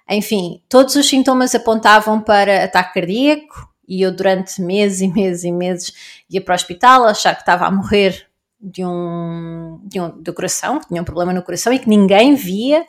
Enfim, 0.10 0.62
todos 0.70 0.96
os 0.96 1.08
sintomas 1.08 1.56
apontavam 1.56 2.22
para 2.22 2.64
ataque 2.64 2.94
cardíaco 2.94 3.70
e 3.88 4.02
eu 4.02 4.16
durante 4.16 4.62
meses 4.62 5.02
e 5.02 5.08
meses 5.08 5.44
e 5.44 5.52
meses 5.52 5.94
ia 6.30 6.42
para 6.42 6.54
o 6.54 6.56
hospital 6.56 7.06
achar 7.06 7.36
que 7.36 7.42
estava 7.42 7.66
a 7.66 7.72
morrer 7.72 8.28
de 8.60 8.84
um, 8.84 9.80
de 9.84 10.00
um 10.00 10.10
do 10.22 10.34
coração, 10.34 10.80
que 10.80 10.88
tinha 10.88 11.02
um 11.02 11.06
problema 11.06 11.34
no 11.34 11.44
coração 11.44 11.72
e 11.72 11.80
que 11.80 11.90
ninguém 11.90 12.36
via. 12.36 12.86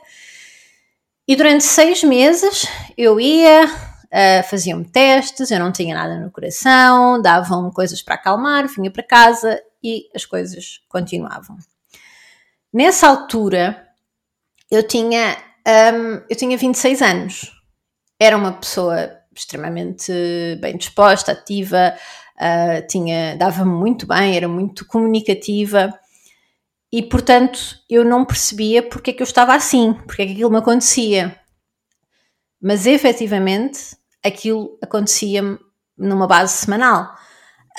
E 1.27 1.35
durante 1.35 1.65
seis 1.65 2.03
meses 2.03 2.67
eu 2.97 3.19
ia, 3.19 3.65
uh, 3.65 4.49
faziam-me 4.49 4.85
testes, 4.85 5.51
eu 5.51 5.59
não 5.59 5.73
tinha 5.73 5.93
nada 5.93 6.17
no 6.17 6.31
coração, 6.31 7.21
davam 7.21 7.69
coisas 7.69 8.01
para 8.01 8.15
acalmar, 8.15 8.65
vinha 8.69 8.89
para 8.89 9.03
casa 9.03 9.61
e 9.83 10.07
as 10.15 10.23
coisas 10.23 10.79
continuavam. 10.87 11.57
Nessa 12.71 13.09
altura 13.09 13.87
eu 14.71 14.87
tinha, 14.87 15.35
um, 15.67 16.21
eu 16.29 16.35
tinha 16.37 16.57
26 16.57 17.01
anos, 17.01 17.51
era 18.17 18.37
uma 18.37 18.53
pessoa 18.53 19.17
extremamente 19.35 20.11
bem 20.61 20.77
disposta, 20.77 21.33
ativa, 21.33 21.93
uh, 22.37 22.87
tinha, 22.87 23.35
dava-me 23.35 23.73
muito 23.73 24.07
bem, 24.07 24.37
era 24.37 24.47
muito 24.47 24.87
comunicativa 24.87 25.93
e, 26.91 27.03
portanto, 27.03 27.59
eu 27.89 28.05
não 28.05 28.25
percebia 28.25 28.81
porque 28.81 29.11
é 29.11 29.13
que 29.13 29.21
eu 29.21 29.25
estava 29.25 29.53
assim, 29.53 29.93
porque 30.05 30.21
é 30.21 30.25
que 30.25 30.31
aquilo 30.33 30.51
me 30.51 30.57
acontecia. 30.57 31.37
Mas, 32.61 32.85
efetivamente, 32.85 33.97
aquilo 34.23 34.77
acontecia-me 34.81 35.59
numa 35.97 36.27
base 36.27 36.53
semanal. 36.53 37.13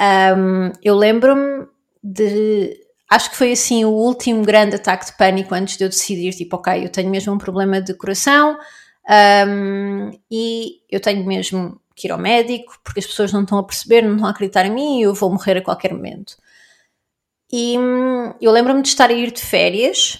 Um, 0.00 0.72
eu 0.82 0.94
lembro-me 0.94 1.66
de. 2.02 2.76
Acho 3.10 3.30
que 3.30 3.36
foi 3.36 3.52
assim 3.52 3.84
o 3.84 3.90
último 3.90 4.44
grande 4.44 4.76
ataque 4.76 5.06
de 5.06 5.16
pânico 5.16 5.54
antes 5.54 5.78
de 5.78 5.84
eu 5.84 5.88
decidir, 5.88 6.34
tipo, 6.34 6.56
ok, 6.56 6.84
eu 6.84 6.90
tenho 6.90 7.10
mesmo 7.10 7.32
um 7.32 7.38
problema 7.38 7.80
de 7.80 7.94
coração, 7.94 8.58
um, 9.48 10.10
e 10.30 10.82
eu 10.90 11.00
tenho 11.00 11.24
mesmo 11.24 11.80
que 11.96 12.06
ir 12.06 12.12
ao 12.12 12.18
médico 12.18 12.78
porque 12.84 13.00
as 13.00 13.06
pessoas 13.06 13.32
não 13.32 13.42
estão 13.42 13.58
a 13.58 13.64
perceber, 13.64 14.02
não 14.02 14.12
estão 14.12 14.26
a 14.28 14.30
acreditar 14.30 14.66
em 14.66 14.70
mim 14.70 15.00
e 15.00 15.02
eu 15.02 15.14
vou 15.14 15.30
morrer 15.30 15.56
a 15.56 15.62
qualquer 15.62 15.92
momento. 15.92 16.36
E 17.50 17.78
hum, 17.78 18.34
eu 18.40 18.52
lembro-me 18.52 18.82
de 18.82 18.88
estar 18.88 19.10
a 19.10 19.12
ir 19.12 19.32
de 19.32 19.40
férias 19.40 20.18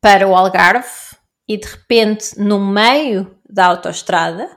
para 0.00 0.28
o 0.28 0.34
Algarve 0.34 1.16
e 1.48 1.56
de 1.56 1.66
repente, 1.66 2.38
no 2.38 2.58
meio 2.58 3.38
da 3.48 3.66
autoestrada, 3.66 4.48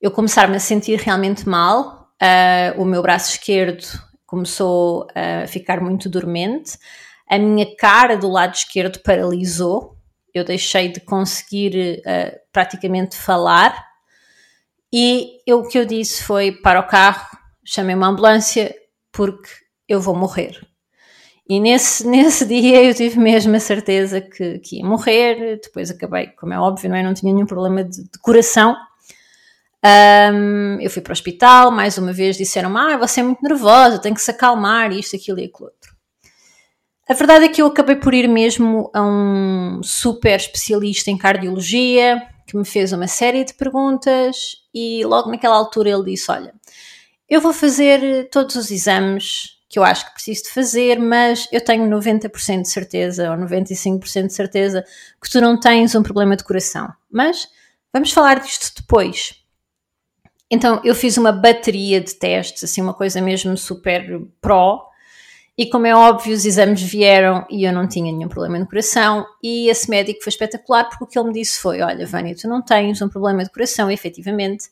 eu 0.00 0.10
começar-me 0.10 0.56
a 0.56 0.60
sentir 0.60 0.98
realmente 0.98 1.48
mal, 1.48 2.10
uh, 2.20 2.80
o 2.80 2.84
meu 2.84 3.02
braço 3.02 3.32
esquerdo 3.32 3.84
começou 4.26 5.06
a 5.14 5.46
ficar 5.46 5.80
muito 5.80 6.08
dormente, 6.08 6.78
a 7.28 7.38
minha 7.38 7.76
cara 7.76 8.16
do 8.16 8.28
lado 8.28 8.54
esquerdo 8.54 9.00
paralisou, 9.00 9.96
eu 10.32 10.44
deixei 10.44 10.88
de 10.88 11.00
conseguir 11.00 12.00
uh, 12.00 12.38
praticamente 12.52 13.16
falar. 13.16 13.86
E 14.92 15.38
eu, 15.46 15.60
o 15.60 15.68
que 15.68 15.78
eu 15.78 15.84
disse 15.84 16.24
foi: 16.24 16.52
para 16.52 16.80
o 16.80 16.86
carro, 16.86 17.26
chamei 17.64 17.94
uma 17.94 18.08
ambulância, 18.08 18.74
porque 19.12 19.50
eu 19.88 20.00
vou 20.00 20.14
morrer. 20.14 20.60
E 21.48 21.58
nesse, 21.58 22.06
nesse 22.08 22.46
dia 22.46 22.84
eu 22.84 22.94
tive 22.94 23.18
mesmo 23.18 23.54
a 23.56 23.60
certeza 23.60 24.20
que, 24.20 24.58
que 24.60 24.76
ia 24.76 24.86
morrer. 24.86 25.60
Depois 25.62 25.90
acabei, 25.90 26.28
como 26.28 26.52
é 26.52 26.58
óbvio, 26.58 26.88
não, 26.88 26.96
é? 26.96 27.02
não 27.02 27.14
tinha 27.14 27.32
nenhum 27.32 27.46
problema 27.46 27.82
de, 27.82 28.04
de 28.04 28.18
coração. 28.20 28.76
Um, 29.82 30.78
eu 30.80 30.90
fui 30.90 31.00
para 31.00 31.10
o 31.10 31.12
hospital, 31.12 31.70
mais 31.70 31.96
uma 31.96 32.12
vez 32.12 32.36
disseram: 32.36 32.76
Ah, 32.76 32.96
você 32.98 33.20
é 33.20 33.22
muito 33.22 33.42
nervosa, 33.42 33.98
tem 33.98 34.12
que 34.12 34.20
se 34.20 34.30
acalmar, 34.30 34.92
isto, 34.92 35.16
aquilo 35.16 35.40
e 35.40 35.44
aquilo 35.44 35.68
outro. 35.68 35.90
A 37.08 37.14
verdade 37.14 37.46
é 37.46 37.48
que 37.48 37.60
eu 37.60 37.66
acabei 37.66 37.96
por 37.96 38.14
ir 38.14 38.28
mesmo 38.28 38.88
a 38.94 39.02
um 39.02 39.80
super 39.82 40.38
especialista 40.38 41.10
em 41.10 41.18
cardiologia 41.18 42.22
que 42.46 42.56
me 42.56 42.64
fez 42.64 42.92
uma 42.92 43.08
série 43.08 43.44
de 43.44 43.54
perguntas 43.54 44.56
e 44.74 45.04
logo 45.04 45.30
naquela 45.30 45.56
altura 45.56 45.90
ele 45.90 46.04
disse: 46.04 46.30
Olha, 46.30 46.54
eu 47.30 47.40
vou 47.40 47.52
fazer 47.52 48.28
todos 48.28 48.56
os 48.56 48.70
exames 48.70 49.56
que 49.68 49.78
eu 49.78 49.84
acho 49.84 50.04
que 50.04 50.14
preciso 50.14 50.42
de 50.42 50.50
fazer, 50.50 50.98
mas 50.98 51.46
eu 51.52 51.60
tenho 51.60 51.88
90% 51.88 52.62
de 52.62 52.68
certeza 52.68 53.30
ou 53.30 53.38
95% 53.38 54.26
de 54.26 54.32
certeza 54.32 54.84
que 55.22 55.30
tu 55.30 55.40
não 55.40 55.58
tens 55.58 55.94
um 55.94 56.02
problema 56.02 56.36
de 56.36 56.42
coração. 56.42 56.92
Mas 57.08 57.48
vamos 57.92 58.10
falar 58.10 58.40
disto 58.40 58.74
depois. 58.76 59.36
Então 60.50 60.80
eu 60.82 60.92
fiz 60.92 61.16
uma 61.16 61.30
bateria 61.30 62.00
de 62.00 62.12
testes, 62.14 62.64
assim, 62.64 62.82
uma 62.82 62.92
coisa 62.92 63.20
mesmo 63.20 63.56
super 63.56 64.20
pró, 64.40 64.90
e 65.56 65.68
como 65.68 65.86
é 65.86 65.94
óbvio, 65.94 66.34
os 66.34 66.46
exames 66.46 66.80
vieram 66.80 67.46
e 67.50 67.64
eu 67.64 67.72
não 67.72 67.86
tinha 67.86 68.10
nenhum 68.10 68.28
problema 68.28 68.58
no 68.58 68.66
coração. 68.66 69.26
E 69.42 69.68
esse 69.68 69.90
médico 69.90 70.22
foi 70.22 70.30
espetacular 70.30 70.88
porque 70.88 71.04
o 71.04 71.06
que 71.06 71.18
ele 71.18 71.28
me 71.28 71.34
disse 71.34 71.60
foi: 71.60 71.82
Olha, 71.82 72.06
Vânia, 72.06 72.34
tu 72.34 72.48
não 72.48 72.62
tens 72.62 73.02
um 73.02 73.10
problema 73.10 73.44
de 73.44 73.50
coração, 73.50 73.90
efetivamente, 73.90 74.70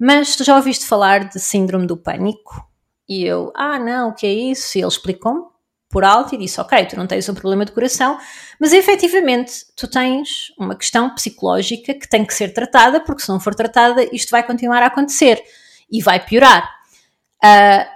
mas 0.00 0.34
tu 0.34 0.42
já 0.42 0.56
ouviste 0.56 0.86
falar 0.86 1.28
de 1.28 1.38
síndrome 1.38 1.86
do 1.86 1.94
pânico? 1.94 2.66
E 3.06 3.22
eu, 3.22 3.52
ah, 3.54 3.78
não, 3.78 4.08
o 4.08 4.14
que 4.14 4.26
é 4.26 4.32
isso? 4.32 4.78
E 4.78 4.80
ele 4.80 4.88
explicou-me 4.88 5.42
por 5.90 6.04
alto 6.04 6.34
e 6.34 6.38
disse: 6.38 6.58
Ok, 6.58 6.86
tu 6.86 6.96
não 6.96 7.06
tens 7.06 7.28
um 7.28 7.34
problema 7.34 7.66
de 7.66 7.72
coração, 7.72 8.18
mas 8.58 8.72
efetivamente 8.72 9.66
tu 9.76 9.86
tens 9.86 10.54
uma 10.56 10.74
questão 10.74 11.14
psicológica 11.14 11.92
que 11.92 12.08
tem 12.08 12.24
que 12.24 12.32
ser 12.32 12.54
tratada, 12.54 13.00
porque 13.00 13.20
se 13.20 13.28
não 13.28 13.38
for 13.38 13.54
tratada, 13.54 14.02
isto 14.10 14.30
vai 14.30 14.42
continuar 14.42 14.82
a 14.82 14.86
acontecer 14.86 15.42
e 15.92 16.00
vai 16.00 16.24
piorar. 16.24 16.66
Uh, 17.44 17.86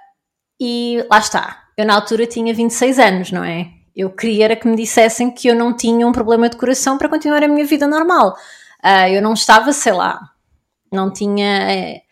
e 0.60 1.06
lá 1.10 1.18
está, 1.18 1.64
eu 1.74 1.86
na 1.86 1.94
altura 1.94 2.26
tinha 2.26 2.52
26 2.52 2.98
anos, 2.98 3.32
não 3.32 3.42
é? 3.42 3.70
Eu 3.96 4.10
queria 4.10 4.44
era 4.46 4.56
que 4.56 4.68
me 4.68 4.76
dissessem 4.76 5.30
que 5.30 5.48
eu 5.48 5.54
não 5.54 5.74
tinha 5.74 6.06
um 6.06 6.12
problema 6.12 6.50
de 6.50 6.56
coração 6.56 6.98
para 6.98 7.08
continuar 7.08 7.42
a 7.42 7.48
minha 7.48 7.64
vida 7.64 7.86
normal. 7.86 8.36
Uh, 8.84 9.08
eu 9.08 9.22
não 9.22 9.32
estava, 9.32 9.72
sei 9.72 9.92
lá, 9.92 10.33
não 10.94 11.12
tinha. 11.12 11.70
É, 11.70 12.02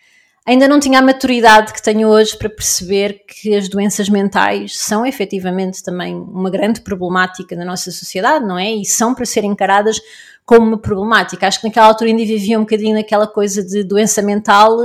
ainda 0.45 0.67
não 0.67 0.81
tinha 0.81 0.99
a 0.99 1.03
maturidade 1.03 1.73
que 1.73 1.83
tenho 1.83 2.09
hoje 2.09 2.37
para 2.37 2.51
perceber 2.51 3.25
que 3.27 3.55
as 3.55 3.69
doenças 3.69 4.09
mentais 4.09 4.79
são 4.79 5.07
efetivamente 5.07 5.83
também 5.83 6.15
uma 6.15 6.51
grande 6.51 6.81
problemática 6.81 7.55
na 7.57 7.65
nossa 7.65 7.91
sociedade, 7.91 8.45
não 8.45 8.59
é? 8.59 8.73
E 8.73 8.85
são 8.85 9.15
para 9.15 9.25
ser 9.25 9.45
encaradas 9.45 10.01
como 10.45 10.67
uma 10.67 10.79
problemática. 10.79 11.47
Acho 11.47 11.61
que 11.61 11.67
naquela 11.67 11.87
altura 11.87 12.11
ainda 12.11 12.25
vivia 12.25 12.59
um 12.59 12.63
bocadinho 12.63 12.95
naquela 12.95 13.27
coisa 13.27 13.63
de 13.63 13.85
doença 13.85 14.21
mental, 14.21 14.77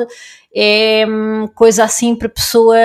é 0.56 1.06
hum, 1.08 1.48
coisa 1.54 1.84
assim 1.84 2.16
para 2.16 2.30
pessoa 2.30 2.78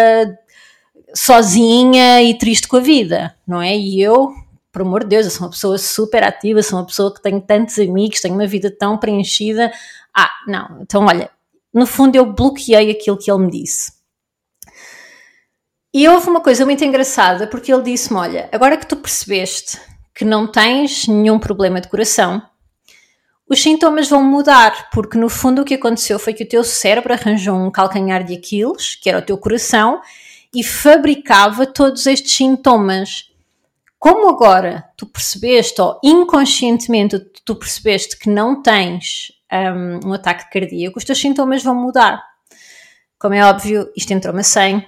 sozinha 1.14 2.22
e 2.22 2.36
triste 2.36 2.66
com 2.66 2.76
a 2.76 2.80
vida, 2.80 3.34
não 3.46 3.60
é? 3.60 3.76
E 3.76 4.00
eu, 4.00 4.32
por 4.72 4.82
amor 4.82 5.02
de 5.04 5.10
Deus, 5.10 5.26
eu 5.26 5.30
sou 5.30 5.42
uma 5.42 5.50
pessoa 5.50 5.78
super 5.78 6.24
ativa, 6.24 6.62
sou 6.62 6.78
uma 6.78 6.86
pessoa 6.86 7.12
que 7.12 7.22
tenho 7.22 7.40
tantos 7.40 7.78
amigos, 7.78 8.20
tenho 8.20 8.34
uma 8.34 8.46
vida 8.46 8.70
tão 8.70 8.96
preenchida. 8.96 9.70
Ah, 10.14 10.30
não, 10.46 10.80
então 10.82 11.06
olha, 11.06 11.30
no 11.72 11.86
fundo 11.86 12.16
eu 12.16 12.26
bloqueei 12.26 12.90
aquilo 12.90 13.18
que 13.18 13.30
ele 13.30 13.44
me 13.44 13.50
disse. 13.50 13.92
E 15.94 16.08
houve 16.08 16.28
uma 16.28 16.40
coisa 16.40 16.64
muito 16.64 16.84
engraçada, 16.84 17.46
porque 17.46 17.72
ele 17.72 17.82
disse-me: 17.82 18.18
Olha, 18.18 18.48
agora 18.52 18.76
que 18.76 18.86
tu 18.86 18.96
percebeste 18.96 19.78
que 20.14 20.24
não 20.24 20.46
tens 20.46 21.06
nenhum 21.06 21.38
problema 21.38 21.80
de 21.80 21.88
coração, 21.88 22.42
os 23.48 23.60
sintomas 23.60 24.08
vão 24.08 24.22
mudar, 24.22 24.88
porque 24.90 25.18
no 25.18 25.28
fundo 25.28 25.60
o 25.60 25.64
que 25.64 25.74
aconteceu 25.74 26.18
foi 26.18 26.32
que 26.32 26.44
o 26.44 26.48
teu 26.48 26.64
cérebro 26.64 27.12
arranjou 27.12 27.54
um 27.54 27.70
calcanhar 27.70 28.24
de 28.24 28.34
Aquiles, 28.34 28.94
que 28.94 29.10
era 29.10 29.18
o 29.18 29.22
teu 29.22 29.36
coração, 29.36 30.00
e 30.54 30.64
fabricava 30.64 31.66
todos 31.66 32.06
estes 32.06 32.34
sintomas. 32.34 33.30
Como 33.98 34.28
agora 34.30 34.84
tu 34.96 35.06
percebeste, 35.06 35.80
ou 35.82 36.00
inconscientemente 36.02 37.18
tu 37.44 37.54
percebeste 37.54 38.18
que 38.18 38.30
não 38.30 38.62
tens 38.62 39.32
um, 39.52 40.08
um 40.08 40.12
ataque 40.12 40.50
cardíaco, 40.50 40.98
os 40.98 41.04
teus 41.04 41.20
sintomas 41.20 41.62
vão 41.62 41.74
mudar. 41.74 42.22
Como 43.18 43.34
é 43.34 43.44
óbvio, 43.44 43.90
isto 43.96 44.12
entrou-me 44.12 44.40
a 44.40 44.44
100, 44.44 44.86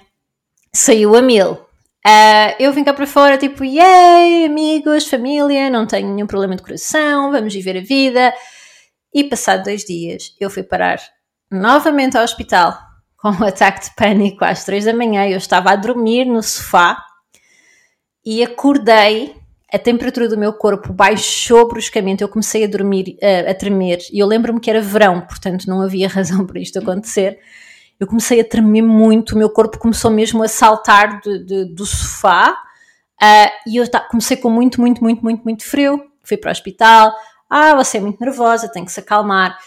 saiu 0.73 1.15
a 1.15 1.21
1000. 1.21 1.51
Uh, 1.53 2.53
eu 2.59 2.71
vim 2.71 2.83
cá 2.83 2.93
para 2.93 3.07
fora, 3.07 3.37
tipo, 3.37 3.63
yay, 3.63 4.45
amigos, 4.45 5.07
família, 5.07 5.69
não 5.69 5.87
tenho 5.87 6.13
nenhum 6.13 6.27
problema 6.27 6.55
de 6.55 6.61
coração, 6.61 7.31
vamos 7.31 7.53
viver 7.53 7.77
a 7.77 7.81
vida. 7.81 8.33
E 9.13 9.23
passado 9.23 9.63
dois 9.63 9.85
dias, 9.85 10.35
eu 10.39 10.49
fui 10.49 10.61
parar 10.61 10.99
novamente 11.49 12.17
ao 12.17 12.23
hospital 12.23 12.77
com 13.17 13.29
um 13.29 13.43
ataque 13.43 13.85
de 13.85 13.95
pânico 13.95 14.43
às 14.43 14.65
três 14.65 14.85
da 14.85 14.93
manhã. 14.93 15.27
Eu 15.27 15.37
estava 15.37 15.71
a 15.71 15.75
dormir 15.75 16.25
no 16.25 16.43
sofá 16.43 17.01
e 18.23 18.43
acordei. 18.43 19.35
A 19.75 19.79
temperatura 19.79 20.29
do 20.29 20.37
meu 20.37 20.53
corpo 20.53 20.93
baixou 20.93 21.67
bruscamente. 21.67 22.23
Eu 22.23 22.29
comecei 22.29 22.63
a 22.63 22.67
dormir, 22.67 23.17
a, 23.21 23.51
a 23.51 23.53
tremer. 23.53 23.99
E 24.09 24.19
eu 24.19 24.25
lembro-me 24.25 24.57
que 24.57 24.69
era 24.69 24.81
verão, 24.81 25.19
portanto 25.19 25.65
não 25.65 25.81
havia 25.81 26.07
razão 26.09 26.45
para 26.45 26.61
isto 26.61 26.79
acontecer. 26.79 27.37
Eu 27.99 28.07
comecei 28.07 28.39
a 28.39 28.45
tremer 28.45 28.81
muito. 28.81 29.35
O 29.35 29.37
meu 29.37 29.49
corpo 29.49 29.77
começou 29.77 30.09
mesmo 30.09 30.41
a 30.41 30.47
saltar 30.47 31.19
de, 31.19 31.43
de, 31.43 31.65
do 31.65 31.85
sofá. 31.85 32.57
Uh, 33.21 33.69
e 33.69 33.75
eu 33.75 33.85
comecei 34.09 34.37
com 34.37 34.49
muito, 34.49 34.79
muito, 34.79 35.03
muito, 35.03 35.21
muito, 35.21 35.43
muito 35.43 35.65
frio. 35.65 36.01
Fui 36.23 36.37
para 36.37 36.47
o 36.47 36.51
hospital. 36.53 37.13
ah, 37.49 37.75
você 37.75 37.97
é 37.97 37.99
muito 37.99 38.23
nervosa, 38.23 38.71
tem 38.71 38.85
que 38.85 38.93
se 38.93 39.01
acalmar. 39.01 39.57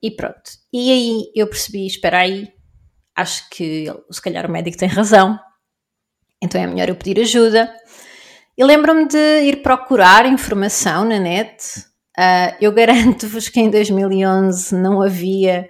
E 0.00 0.12
pronto. 0.12 0.48
E 0.72 0.92
aí 0.92 1.32
eu 1.34 1.48
percebi, 1.48 1.88
espera 1.88 2.18
aí, 2.18 2.52
acho 3.16 3.50
que 3.50 3.86
se 4.12 4.22
calhar 4.22 4.46
o 4.46 4.50
médico 4.50 4.78
tem 4.78 4.88
razão, 4.88 5.36
então 6.40 6.60
é 6.60 6.68
melhor 6.68 6.88
eu 6.88 6.94
pedir 6.94 7.20
ajuda. 7.20 7.68
E 8.60 8.62
lembro-me 8.62 9.08
de 9.08 9.16
ir 9.44 9.62
procurar 9.62 10.26
informação 10.26 11.02
na 11.02 11.18
net. 11.18 11.78
Uh, 12.10 12.54
eu 12.60 12.70
garanto-vos 12.70 13.48
que 13.48 13.58
em 13.58 13.70
2011 13.70 14.74
não 14.74 15.00
havia 15.00 15.66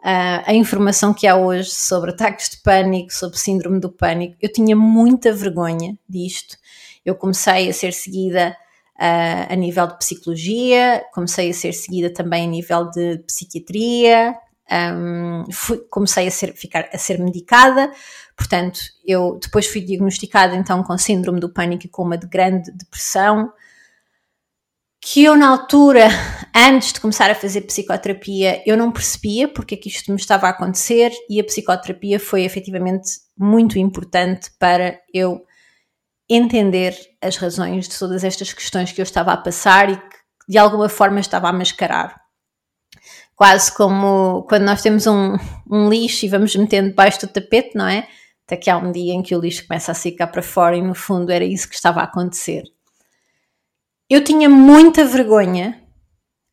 uh, 0.00 0.44
a 0.44 0.52
informação 0.52 1.14
que 1.14 1.26
há 1.26 1.36
hoje 1.36 1.70
sobre 1.70 2.10
ataques 2.10 2.50
de 2.50 2.58
pânico, 2.58 3.14
sobre 3.14 3.38
síndrome 3.38 3.80
do 3.80 3.90
pânico. 3.90 4.36
Eu 4.42 4.52
tinha 4.52 4.76
muita 4.76 5.32
vergonha 5.32 5.96
disto. 6.06 6.58
Eu 7.02 7.14
comecei 7.14 7.70
a 7.70 7.72
ser 7.72 7.94
seguida 7.94 8.54
uh, 8.96 9.50
a 9.50 9.56
nível 9.56 9.86
de 9.86 9.96
psicologia, 9.96 11.02
comecei 11.14 11.48
a 11.48 11.54
ser 11.54 11.72
seguida 11.72 12.12
também 12.12 12.44
a 12.44 12.50
nível 12.50 12.90
de 12.90 13.20
psiquiatria, 13.26 14.36
um, 14.70 15.44
fui, 15.52 15.78
comecei 15.90 16.26
a 16.26 16.30
ser, 16.30 16.54
ficar, 16.54 16.88
a 16.92 16.98
ser 16.98 17.18
medicada, 17.18 17.92
portanto, 18.36 18.80
eu 19.06 19.38
depois 19.40 19.66
fui 19.66 19.80
diagnosticada 19.80 20.54
então 20.56 20.82
com 20.82 20.96
síndrome 20.98 21.40
do 21.40 21.52
pânico 21.52 21.86
e 21.86 21.88
com 21.88 22.02
uma 22.02 22.18
de 22.18 22.26
grande 22.26 22.70
depressão, 22.72 23.52
que 25.06 25.22
eu 25.22 25.36
na 25.36 25.48
altura, 25.48 26.08
antes 26.56 26.94
de 26.94 27.00
começar 27.00 27.30
a 27.30 27.34
fazer 27.34 27.60
psicoterapia, 27.60 28.62
eu 28.64 28.74
não 28.74 28.90
percebia 28.90 29.46
porque 29.46 29.74
é 29.74 29.78
que 29.78 29.88
isto 29.90 30.10
me 30.10 30.16
estava 30.18 30.46
a 30.46 30.50
acontecer 30.50 31.12
e 31.28 31.38
a 31.38 31.44
psicoterapia 31.44 32.18
foi 32.18 32.42
efetivamente 32.42 33.10
muito 33.36 33.78
importante 33.78 34.50
para 34.58 34.98
eu 35.12 35.44
entender 36.26 36.96
as 37.20 37.36
razões 37.36 37.86
de 37.86 37.98
todas 37.98 38.24
estas 38.24 38.54
questões 38.54 38.92
que 38.92 39.00
eu 39.00 39.02
estava 39.02 39.32
a 39.34 39.36
passar 39.36 39.90
e 39.90 39.96
que 39.96 40.16
de 40.48 40.56
alguma 40.56 40.88
forma 40.88 41.20
estava 41.20 41.50
a 41.50 41.52
mascarar. 41.52 42.18
Quase 43.36 43.74
como 43.74 44.44
quando 44.48 44.62
nós 44.62 44.80
temos 44.80 45.06
um, 45.06 45.36
um 45.70 45.90
lixo 45.90 46.24
e 46.24 46.30
vamos 46.30 46.56
metendo 46.56 46.88
debaixo 46.88 47.20
do 47.20 47.28
tapete, 47.28 47.76
não 47.76 47.86
é? 47.86 48.08
Até 48.46 48.56
que 48.56 48.68
há 48.68 48.76
um 48.76 48.92
dia 48.92 49.14
em 49.14 49.22
que 49.22 49.34
o 49.34 49.40
lixo 49.40 49.66
começa 49.66 49.92
a 49.92 49.94
ficar 49.94 50.26
para 50.26 50.42
fora 50.42 50.76
e 50.76 50.82
no 50.82 50.94
fundo 50.94 51.32
era 51.32 51.44
isso 51.44 51.68
que 51.68 51.74
estava 51.74 52.00
a 52.00 52.04
acontecer. 52.04 52.64
Eu 54.08 54.22
tinha 54.22 54.48
muita 54.48 55.04
vergonha, 55.04 55.82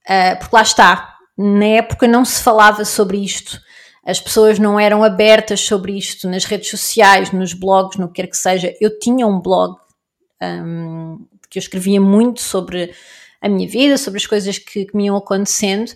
uh, 0.05 0.39
porque 0.39 0.55
lá 0.55 0.62
está, 0.62 1.17
na 1.38 1.65
época 1.65 2.07
não 2.07 2.24
se 2.24 2.41
falava 2.41 2.86
sobre 2.86 3.17
isto, 3.17 3.60
as 4.03 4.19
pessoas 4.19 4.57
não 4.57 4.79
eram 4.79 5.03
abertas 5.03 5.62
sobre 5.62 5.98
isto 5.98 6.27
nas 6.27 6.45
redes 6.45 6.69
sociais, 6.69 7.31
nos 7.31 7.53
blogs, 7.53 8.00
no 8.00 8.07
que 8.07 8.15
quer 8.15 8.27
que 8.27 8.38
seja. 8.38 8.74
Eu 8.79 8.98
tinha 8.98 9.27
um 9.27 9.39
blog 9.39 9.77
um, 10.41 11.25
que 11.50 11.60
eu 11.60 11.62
escrevia 11.62 12.01
muito 12.01 12.41
sobre 12.41 12.93
a 13.39 13.48
minha 13.48 13.67
vida, 13.67 13.98
sobre 13.98 14.17
as 14.17 14.25
coisas 14.25 14.57
que, 14.57 14.86
que 14.86 14.95
me 14.95 15.05
iam 15.05 15.17
acontecendo, 15.17 15.91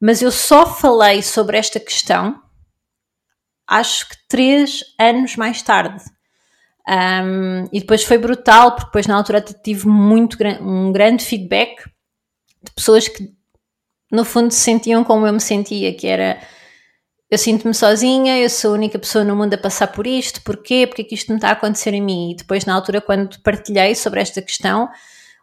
mas 0.00 0.20
eu 0.20 0.30
só 0.30 0.66
falei 0.66 1.22
sobre 1.22 1.56
esta 1.56 1.80
questão 1.80 2.42
acho 3.66 4.08
que 4.08 4.16
três 4.28 4.84
anos 4.98 5.36
mais 5.36 5.62
tarde. 5.62 6.04
Um, 6.88 7.64
e 7.72 7.80
depois 7.80 8.04
foi 8.04 8.16
brutal, 8.18 8.72
porque 8.72 8.86
depois 8.86 9.06
na 9.06 9.16
altura 9.16 9.40
tive 9.40 9.88
muito 9.88 10.38
um 10.60 10.92
grande 10.92 11.24
feedback 11.24 11.82
de 12.62 12.70
pessoas 12.72 13.08
que 13.08 13.28
no 14.10 14.24
fundo 14.24 14.52
se 14.52 14.60
sentiam 14.60 15.02
como 15.02 15.26
eu 15.26 15.32
me 15.32 15.40
sentia, 15.40 15.92
que 15.92 16.06
era 16.06 16.40
eu 17.28 17.38
sinto-me 17.38 17.74
sozinha, 17.74 18.38
eu 18.38 18.48
sou 18.48 18.70
a 18.70 18.74
única 18.74 18.98
pessoa 19.00 19.24
no 19.24 19.34
mundo 19.34 19.54
a 19.54 19.58
passar 19.58 19.88
por 19.88 20.06
isto, 20.06 20.40
porquê? 20.42 20.86
Porque 20.86 21.02
é 21.02 21.04
que 21.04 21.14
isto 21.16 21.28
não 21.28 21.36
está 21.36 21.48
a 21.48 21.52
acontecer 21.52 21.92
em 21.92 22.00
mim? 22.00 22.30
E 22.30 22.36
depois, 22.36 22.64
na 22.64 22.72
altura, 22.72 23.00
quando 23.00 23.40
partilhei 23.42 23.96
sobre 23.96 24.20
esta 24.20 24.40
questão, 24.40 24.88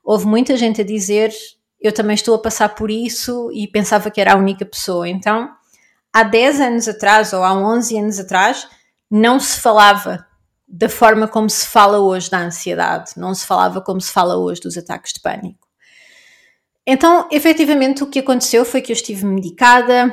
houve 0.01 0.25
muita 0.25 0.56
gente 0.56 0.80
a 0.80 0.86
dizer 0.86 1.34
eu 1.82 1.92
também 1.92 2.13
estou 2.13 2.34
a 2.36 2.42
passar 2.42 2.70
por 2.70 2.89
isso 2.89 3.51
e 3.53 3.68
pensava 3.68 4.10
que 4.10 4.22
era 4.22 4.34
a 4.34 4.38
única 4.38 4.65
pessoa. 4.65 5.10
Então, 5.10 5.50
há 6.13 6.24
10 6.24 6.62
anos 6.62 6.88
atrás 6.88 7.34
ou 7.34 7.43
há 7.43 7.53
11 7.53 7.98
anos 7.98 8.20
atrás, 8.20 8.67
não 9.10 9.39
se 9.39 9.60
falava 9.60 10.26
da 10.67 10.88
forma 10.88 11.28
como 11.28 11.49
se 11.49 11.67
fala 11.67 11.99
hoje 11.99 12.30
da 12.30 12.39
ansiedade, 12.39 13.12
não 13.17 13.34
se 13.36 13.45
falava 13.45 13.82
como 13.82 13.99
se 13.99 14.12
fala 14.12 14.38
hoje 14.38 14.62
dos 14.62 14.78
ataques 14.78 15.13
de 15.13 15.19
pânico. 15.19 15.67
Então, 16.86 17.28
efetivamente, 17.32 18.04
o 18.04 18.08
que 18.08 18.19
aconteceu 18.19 18.65
foi 18.65 18.82
que 18.82 18.91
eu 18.91 18.95
estive 18.95 19.26
medicada, 19.26 20.12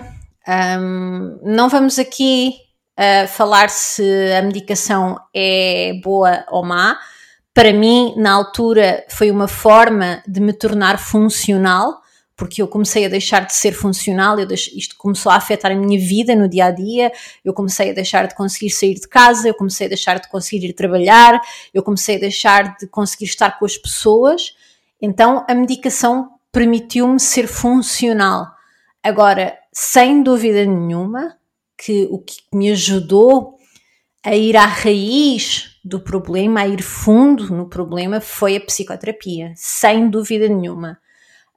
um, 0.48 1.38
não 1.42 1.68
vamos 1.68 1.98
aqui 1.98 2.54
uh, 2.98 3.28
falar 3.28 3.68
se 3.70 4.02
a 4.38 4.42
medicação 4.42 5.16
é 5.34 5.92
boa 6.02 6.44
ou 6.48 6.64
má. 6.64 6.98
Para 7.52 7.72
mim, 7.72 8.14
na 8.16 8.32
altura, 8.32 9.04
foi 9.08 9.30
uma 9.30 9.48
forma 9.48 10.22
de 10.26 10.40
me 10.40 10.52
tornar 10.52 10.98
funcional, 10.98 12.00
porque 12.40 12.62
eu 12.62 12.66
comecei 12.66 13.05
a 13.05 13.09
deixar 13.11 13.44
de 13.44 13.55
ser 13.55 13.72
funcional, 13.72 14.38
isto 14.40 14.96
começou 14.96 15.31
a 15.31 15.37
afetar 15.37 15.70
a 15.70 15.74
minha 15.74 16.00
vida 16.00 16.35
no 16.35 16.48
dia 16.48 16.64
a 16.64 16.70
dia, 16.70 17.12
eu 17.44 17.53
comecei 17.53 17.90
a 17.90 17.92
deixar 17.92 18.26
de 18.26 18.35
conseguir 18.35 18.70
sair 18.70 18.94
de 18.94 19.07
casa, 19.07 19.46
eu 19.46 19.53
comecei 19.53 19.85
a 19.85 19.90
deixar 19.90 20.18
de 20.18 20.26
conseguir 20.26 20.68
ir 20.68 20.72
trabalhar, 20.72 21.38
eu 21.74 21.83
comecei 21.83 22.16
a 22.16 22.18
deixar 22.18 22.79
de 22.79 22.87
conseguir 22.87 23.26
estar 23.26 23.59
com 23.59 23.66
as 23.66 23.76
pessoas. 23.76 24.57
Então, 25.03 25.44
a 25.46 25.55
medicação 25.55 26.31
permitiu-me 26.50 27.20
ser 27.20 27.46
funcional. 27.46 28.46
Agora, 29.03 29.59
sem 29.70 30.22
dúvida 30.22 30.64
nenhuma, 30.64 31.37
que 31.76 32.09
o 32.11 32.18
que 32.18 32.37
me 32.55 32.70
ajudou 32.70 33.59
a 34.24 34.35
ir 34.35 34.57
à 34.57 34.64
raiz 34.64 35.79
do 35.85 36.00
problema, 36.00 36.62
a 36.62 36.68
ir 36.68 36.83
fundo 36.83 37.55
no 37.55 37.68
problema, 37.68 38.18
foi 38.18 38.57
a 38.57 38.61
psicoterapia, 38.62 39.53
sem 39.57 40.09
dúvida 40.09 40.48
nenhuma. 40.48 40.98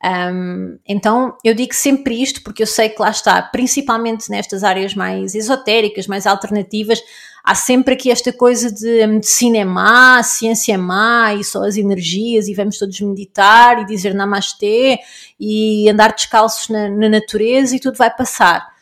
Um, 0.05 0.77
então 0.85 1.37
eu 1.45 1.53
digo 1.53 1.73
sempre 1.73 2.21
isto 2.21 2.43
porque 2.43 2.61
eu 2.61 2.67
sei 2.67 2.89
que 2.89 3.01
lá 3.01 3.09
está, 3.09 3.41
principalmente 3.41 4.29
nestas 4.29 4.61
áreas 4.61 4.93
mais 4.93 5.33
esotéricas, 5.33 6.07
mais 6.07 6.27
alternativas, 6.27 7.01
há 7.41 7.55
sempre 7.55 7.93
aqui 7.93 8.11
esta 8.11 8.33
coisa 8.33 8.69
de 8.69 9.01
a 9.01 9.07
medicina 9.07 9.59
é 9.59 9.65
má, 9.65 10.19
a 10.19 10.23
ciência 10.23 10.73
é 10.73 10.77
má 10.77 11.33
e 11.33 11.43
só 11.43 11.63
as 11.63 11.77
energias 11.77 12.49
e 12.49 12.53
vamos 12.53 12.77
todos 12.77 12.99
meditar 12.99 13.81
e 13.81 13.85
dizer 13.85 14.13
namastê 14.13 14.99
e 15.39 15.89
andar 15.89 16.11
descalços 16.11 16.67
na, 16.67 16.89
na 16.89 17.07
natureza 17.07 17.73
e 17.73 17.79
tudo 17.79 17.97
vai 17.97 18.13
passar. 18.13 18.73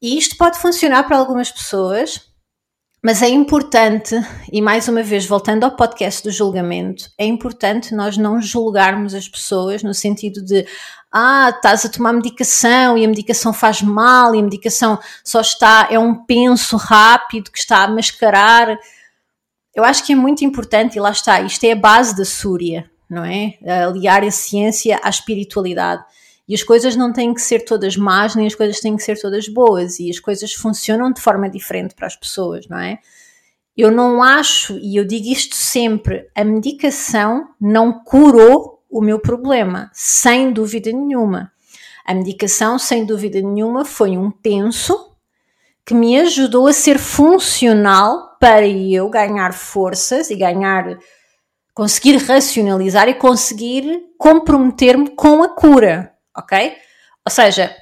E 0.00 0.16
isto 0.16 0.38
pode 0.38 0.58
funcionar 0.58 1.02
para 1.02 1.18
algumas 1.18 1.50
pessoas, 1.50 2.20
mas 3.04 3.20
é 3.20 3.28
importante, 3.28 4.16
e 4.50 4.62
mais 4.62 4.88
uma 4.88 5.02
vez 5.02 5.26
voltando 5.26 5.64
ao 5.64 5.76
podcast 5.76 6.22
do 6.22 6.30
julgamento, 6.30 7.10
é 7.18 7.26
importante 7.26 7.94
nós 7.94 8.16
não 8.16 8.40
julgarmos 8.40 9.14
as 9.14 9.28
pessoas 9.28 9.82
no 9.82 9.92
sentido 9.92 10.42
de 10.42 10.66
ah, 11.12 11.52
estás 11.54 11.84
a 11.84 11.90
tomar 11.90 12.14
medicação 12.14 12.96
e 12.96 13.04
a 13.04 13.08
medicação 13.08 13.52
faz 13.52 13.82
mal 13.82 14.34
e 14.34 14.40
a 14.40 14.42
medicação 14.42 14.98
só 15.22 15.42
está, 15.42 15.86
é 15.90 15.98
um 15.98 16.24
penso 16.24 16.78
rápido 16.78 17.50
que 17.50 17.58
está 17.58 17.84
a 17.84 17.88
mascarar. 17.88 18.74
Eu 19.74 19.84
acho 19.84 20.02
que 20.02 20.14
é 20.14 20.16
muito 20.16 20.42
importante, 20.42 20.96
e 20.96 21.00
lá 21.00 21.10
está, 21.10 21.42
isto 21.42 21.62
é 21.64 21.72
a 21.72 21.76
base 21.76 22.16
da 22.16 22.24
Súria, 22.24 22.90
não 23.10 23.22
é? 23.22 23.58
Aliar 23.86 24.24
a 24.24 24.30
ciência 24.30 24.98
à 25.02 25.10
espiritualidade. 25.10 26.02
E 26.46 26.54
as 26.54 26.62
coisas 26.62 26.94
não 26.94 27.12
têm 27.12 27.32
que 27.32 27.40
ser 27.40 27.64
todas 27.64 27.96
más, 27.96 28.34
nem 28.34 28.46
as 28.46 28.54
coisas 28.54 28.78
têm 28.78 28.96
que 28.96 29.02
ser 29.02 29.18
todas 29.18 29.48
boas, 29.48 29.98
e 29.98 30.10
as 30.10 30.18
coisas 30.18 30.52
funcionam 30.52 31.10
de 31.10 31.20
forma 31.20 31.48
diferente 31.48 31.94
para 31.94 32.06
as 32.06 32.16
pessoas, 32.16 32.68
não 32.68 32.78
é? 32.78 32.98
Eu 33.76 33.90
não 33.90 34.22
acho, 34.22 34.78
e 34.78 34.96
eu 34.96 35.04
digo 35.04 35.26
isto 35.26 35.56
sempre, 35.56 36.28
a 36.34 36.44
medicação 36.44 37.48
não 37.60 38.04
curou 38.04 38.84
o 38.90 39.00
meu 39.00 39.18
problema, 39.18 39.90
sem 39.92 40.52
dúvida 40.52 40.92
nenhuma. 40.92 41.50
A 42.04 42.14
medicação, 42.14 42.78
sem 42.78 43.04
dúvida 43.04 43.40
nenhuma, 43.40 43.84
foi 43.84 44.16
um 44.16 44.30
penso 44.30 45.12
que 45.84 45.94
me 45.94 46.20
ajudou 46.20 46.66
a 46.66 46.72
ser 46.72 46.98
funcional 46.98 48.36
para 48.38 48.66
eu 48.66 49.08
ganhar 49.08 49.52
forças 49.52 50.30
e 50.30 50.36
ganhar, 50.36 50.98
conseguir 51.74 52.16
racionalizar 52.18 53.08
e 53.08 53.14
conseguir 53.14 54.04
comprometer-me 54.18 55.10
com 55.10 55.42
a 55.42 55.48
cura 55.48 56.13
ok? 56.36 56.76
Ou 57.24 57.30
seja, 57.30 57.74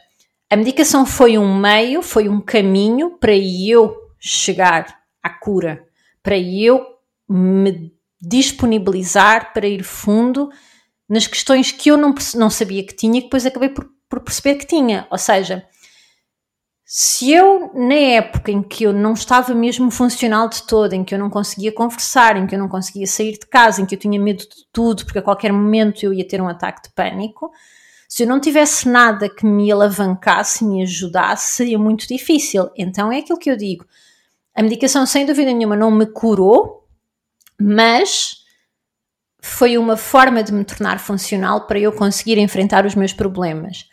a 0.51 0.57
medicação 0.57 1.07
foi 1.07 1.39
um 1.39 1.55
meio, 1.57 2.03
foi 2.03 2.29
um 2.29 2.41
caminho 2.41 3.19
para 3.19 3.35
eu 3.35 3.97
chegar 4.19 5.03
à 5.23 5.31
cura, 5.31 5.87
para 6.23 6.39
eu 6.39 6.87
me 7.29 7.93
disponibilizar 8.21 9.53
para 9.53 9.67
ir 9.67 9.83
fundo 9.83 10.51
nas 11.09 11.27
questões 11.27 11.73
que 11.73 11.91
eu 11.91 11.97
não, 11.97 12.15
não 12.35 12.49
sabia 12.49 12.87
que 12.87 12.95
tinha 12.95 13.19
e 13.19 13.23
depois 13.23 13.45
acabei 13.45 13.69
por, 13.69 13.91
por 14.09 14.21
perceber 14.21 14.55
que 14.55 14.67
tinha. 14.67 15.07
Ou 15.11 15.19
seja, 15.19 15.67
se 16.95 17.33
eu, 17.33 17.73
na 17.75 17.95
época 17.95 18.53
em 18.53 18.63
que 18.63 18.85
eu 18.85 18.93
não 18.93 19.15
estava 19.15 19.55
mesmo 19.55 19.91
funcional 19.91 20.49
de 20.49 20.63
todo, 20.65 20.93
em 20.93 21.03
que 21.03 21.15
eu 21.15 21.19
não 21.19 21.31
conseguia 21.31 21.73
conversar, 21.73 22.37
em 22.37 22.47
que 22.47 22.55
eu 22.55 22.59
não 22.59 22.69
conseguia 22.69 23.07
sair 23.07 23.33
de 23.33 23.47
casa, 23.47 23.81
em 23.81 23.87
que 23.87 23.95
eu 23.95 23.99
tinha 23.99 24.21
medo 24.21 24.41
de 24.41 24.67
tudo, 24.71 25.05
porque 25.07 25.19
a 25.19 25.23
qualquer 25.23 25.53
momento 25.53 26.05
eu 26.05 26.13
ia 26.13 26.29
ter 26.29 26.43
um 26.43 26.49
ataque 26.49 26.83
de 26.83 26.95
pânico, 26.95 27.51
se 28.15 28.25
eu 28.25 28.27
não 28.27 28.39
tivesse 28.39 28.87
nada 28.87 29.27
que 29.27 29.47
me 29.47 29.73
alavancasse, 29.73 30.67
me 30.67 30.83
ajudasse, 30.83 31.55
seria 31.55 31.79
muito 31.79 32.07
difícil. 32.07 32.69
Então 32.77 33.11
é 33.11 33.21
aquilo 33.21 33.39
que 33.39 33.51
eu 33.51 33.57
digo. 33.57 33.87
A 34.55 34.63
medicação, 34.63 35.07
sem 35.07 35.25
dúvida 35.25 35.51
nenhuma, 35.51 35.75
não 35.75 35.91
me 35.91 36.05
curou, 36.05 36.87
mas 37.59 38.43
foi 39.41 39.79
uma 39.79 39.97
forma 39.97 40.43
de 40.43 40.53
me 40.53 40.63
tornar 40.63 41.01
funcional 41.01 41.67
para 41.67 41.79
eu 41.79 41.91
conseguir 41.91 42.37
enfrentar 42.37 42.85
os 42.85 42.95
meus 42.95 43.15
problemas. 43.15 43.89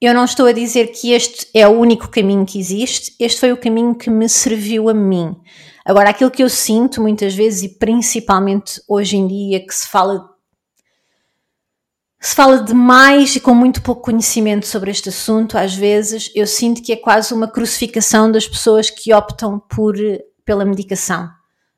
Eu 0.00 0.12
não 0.12 0.24
estou 0.24 0.46
a 0.46 0.52
dizer 0.52 0.88
que 0.88 1.12
este 1.12 1.46
é 1.54 1.68
o 1.68 1.78
único 1.78 2.08
caminho 2.08 2.44
que 2.44 2.58
existe, 2.58 3.14
este 3.20 3.38
foi 3.38 3.52
o 3.52 3.56
caminho 3.56 3.94
que 3.94 4.10
me 4.10 4.28
serviu 4.28 4.88
a 4.88 4.94
mim. 4.94 5.36
Agora, 5.84 6.10
aquilo 6.10 6.28
que 6.28 6.42
eu 6.42 6.48
sinto 6.48 7.00
muitas 7.00 7.36
vezes, 7.36 7.62
e 7.62 7.78
principalmente 7.78 8.82
hoje 8.88 9.16
em 9.16 9.28
dia, 9.28 9.64
que 9.64 9.72
se 9.72 9.86
fala 9.86 10.31
se 12.24 12.36
fala 12.36 12.62
demais 12.62 13.34
e 13.34 13.40
com 13.40 13.52
muito 13.52 13.82
pouco 13.82 14.02
conhecimento 14.02 14.64
sobre 14.64 14.92
este 14.92 15.08
assunto, 15.08 15.58
às 15.58 15.74
vezes 15.74 16.30
eu 16.36 16.46
sinto 16.46 16.80
que 16.80 16.92
é 16.92 16.96
quase 16.96 17.34
uma 17.34 17.48
crucificação 17.48 18.30
das 18.30 18.46
pessoas 18.46 18.88
que 18.88 19.12
optam 19.12 19.58
por 19.58 19.96
pela 20.44 20.64
medicação, 20.64 21.28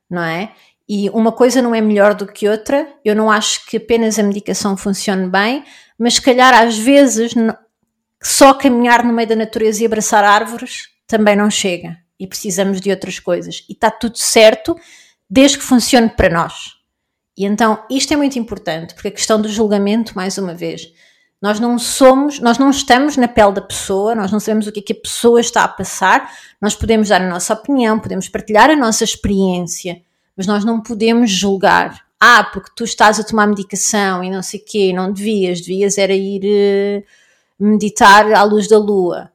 não 0.08 0.22
é? 0.22 0.52
E 0.86 1.08
uma 1.10 1.32
coisa 1.32 1.62
não 1.62 1.74
é 1.74 1.80
melhor 1.80 2.14
do 2.14 2.26
que 2.26 2.46
outra. 2.46 2.86
Eu 3.02 3.16
não 3.16 3.30
acho 3.30 3.64
que 3.66 3.78
apenas 3.78 4.18
a 4.18 4.22
medicação 4.22 4.76
funcione 4.76 5.30
bem, 5.30 5.64
mas 5.98 6.14
se 6.14 6.22
calhar 6.22 6.52
às 6.52 6.76
vezes 6.76 7.32
só 8.22 8.52
caminhar 8.52 9.02
no 9.02 9.14
meio 9.14 9.28
da 9.28 9.36
natureza 9.36 9.82
e 9.82 9.86
abraçar 9.86 10.24
árvores 10.24 10.88
também 11.06 11.36
não 11.36 11.50
chega 11.50 11.96
e 12.20 12.26
precisamos 12.26 12.82
de 12.82 12.90
outras 12.90 13.18
coisas. 13.18 13.64
E 13.66 13.72
está 13.72 13.90
tudo 13.90 14.18
certo 14.18 14.76
desde 15.28 15.56
que 15.56 15.64
funcione 15.64 16.10
para 16.10 16.28
nós. 16.28 16.83
E 17.36 17.44
então 17.44 17.84
isto 17.90 18.12
é 18.12 18.16
muito 18.16 18.38
importante, 18.38 18.94
porque 18.94 19.08
a 19.08 19.12
questão 19.12 19.40
do 19.40 19.48
julgamento, 19.48 20.14
mais 20.14 20.38
uma 20.38 20.54
vez, 20.54 20.92
nós 21.42 21.60
não 21.60 21.78
somos, 21.78 22.40
nós 22.40 22.58
não 22.58 22.70
estamos 22.70 23.16
na 23.16 23.28
pele 23.28 23.52
da 23.52 23.60
pessoa, 23.60 24.14
nós 24.14 24.32
não 24.32 24.40
sabemos 24.40 24.66
o 24.66 24.72
que 24.72 24.80
é 24.80 24.82
que 24.82 24.92
a 24.92 25.00
pessoa 25.02 25.40
está 25.40 25.64
a 25.64 25.68
passar, 25.68 26.32
nós 26.60 26.74
podemos 26.74 27.08
dar 27.08 27.20
a 27.20 27.28
nossa 27.28 27.52
opinião, 27.52 27.98
podemos 27.98 28.28
partilhar 28.28 28.70
a 28.70 28.76
nossa 28.76 29.04
experiência, 29.04 30.00
mas 30.36 30.46
nós 30.46 30.64
não 30.64 30.80
podemos 30.80 31.30
julgar. 31.30 32.02
Ah, 32.18 32.44
porque 32.44 32.70
tu 32.74 32.84
estás 32.84 33.20
a 33.20 33.24
tomar 33.24 33.46
medicação 33.46 34.24
e 34.24 34.30
não 34.30 34.42
sei 34.42 34.60
o 34.60 34.64
quê, 34.64 34.92
não 34.94 35.12
devias, 35.12 35.60
devias 35.60 35.98
era 35.98 36.14
ir 36.14 36.42
uh, 36.42 37.04
meditar 37.58 38.32
à 38.32 38.42
luz 38.42 38.66
da 38.66 38.78
lua. 38.78 39.30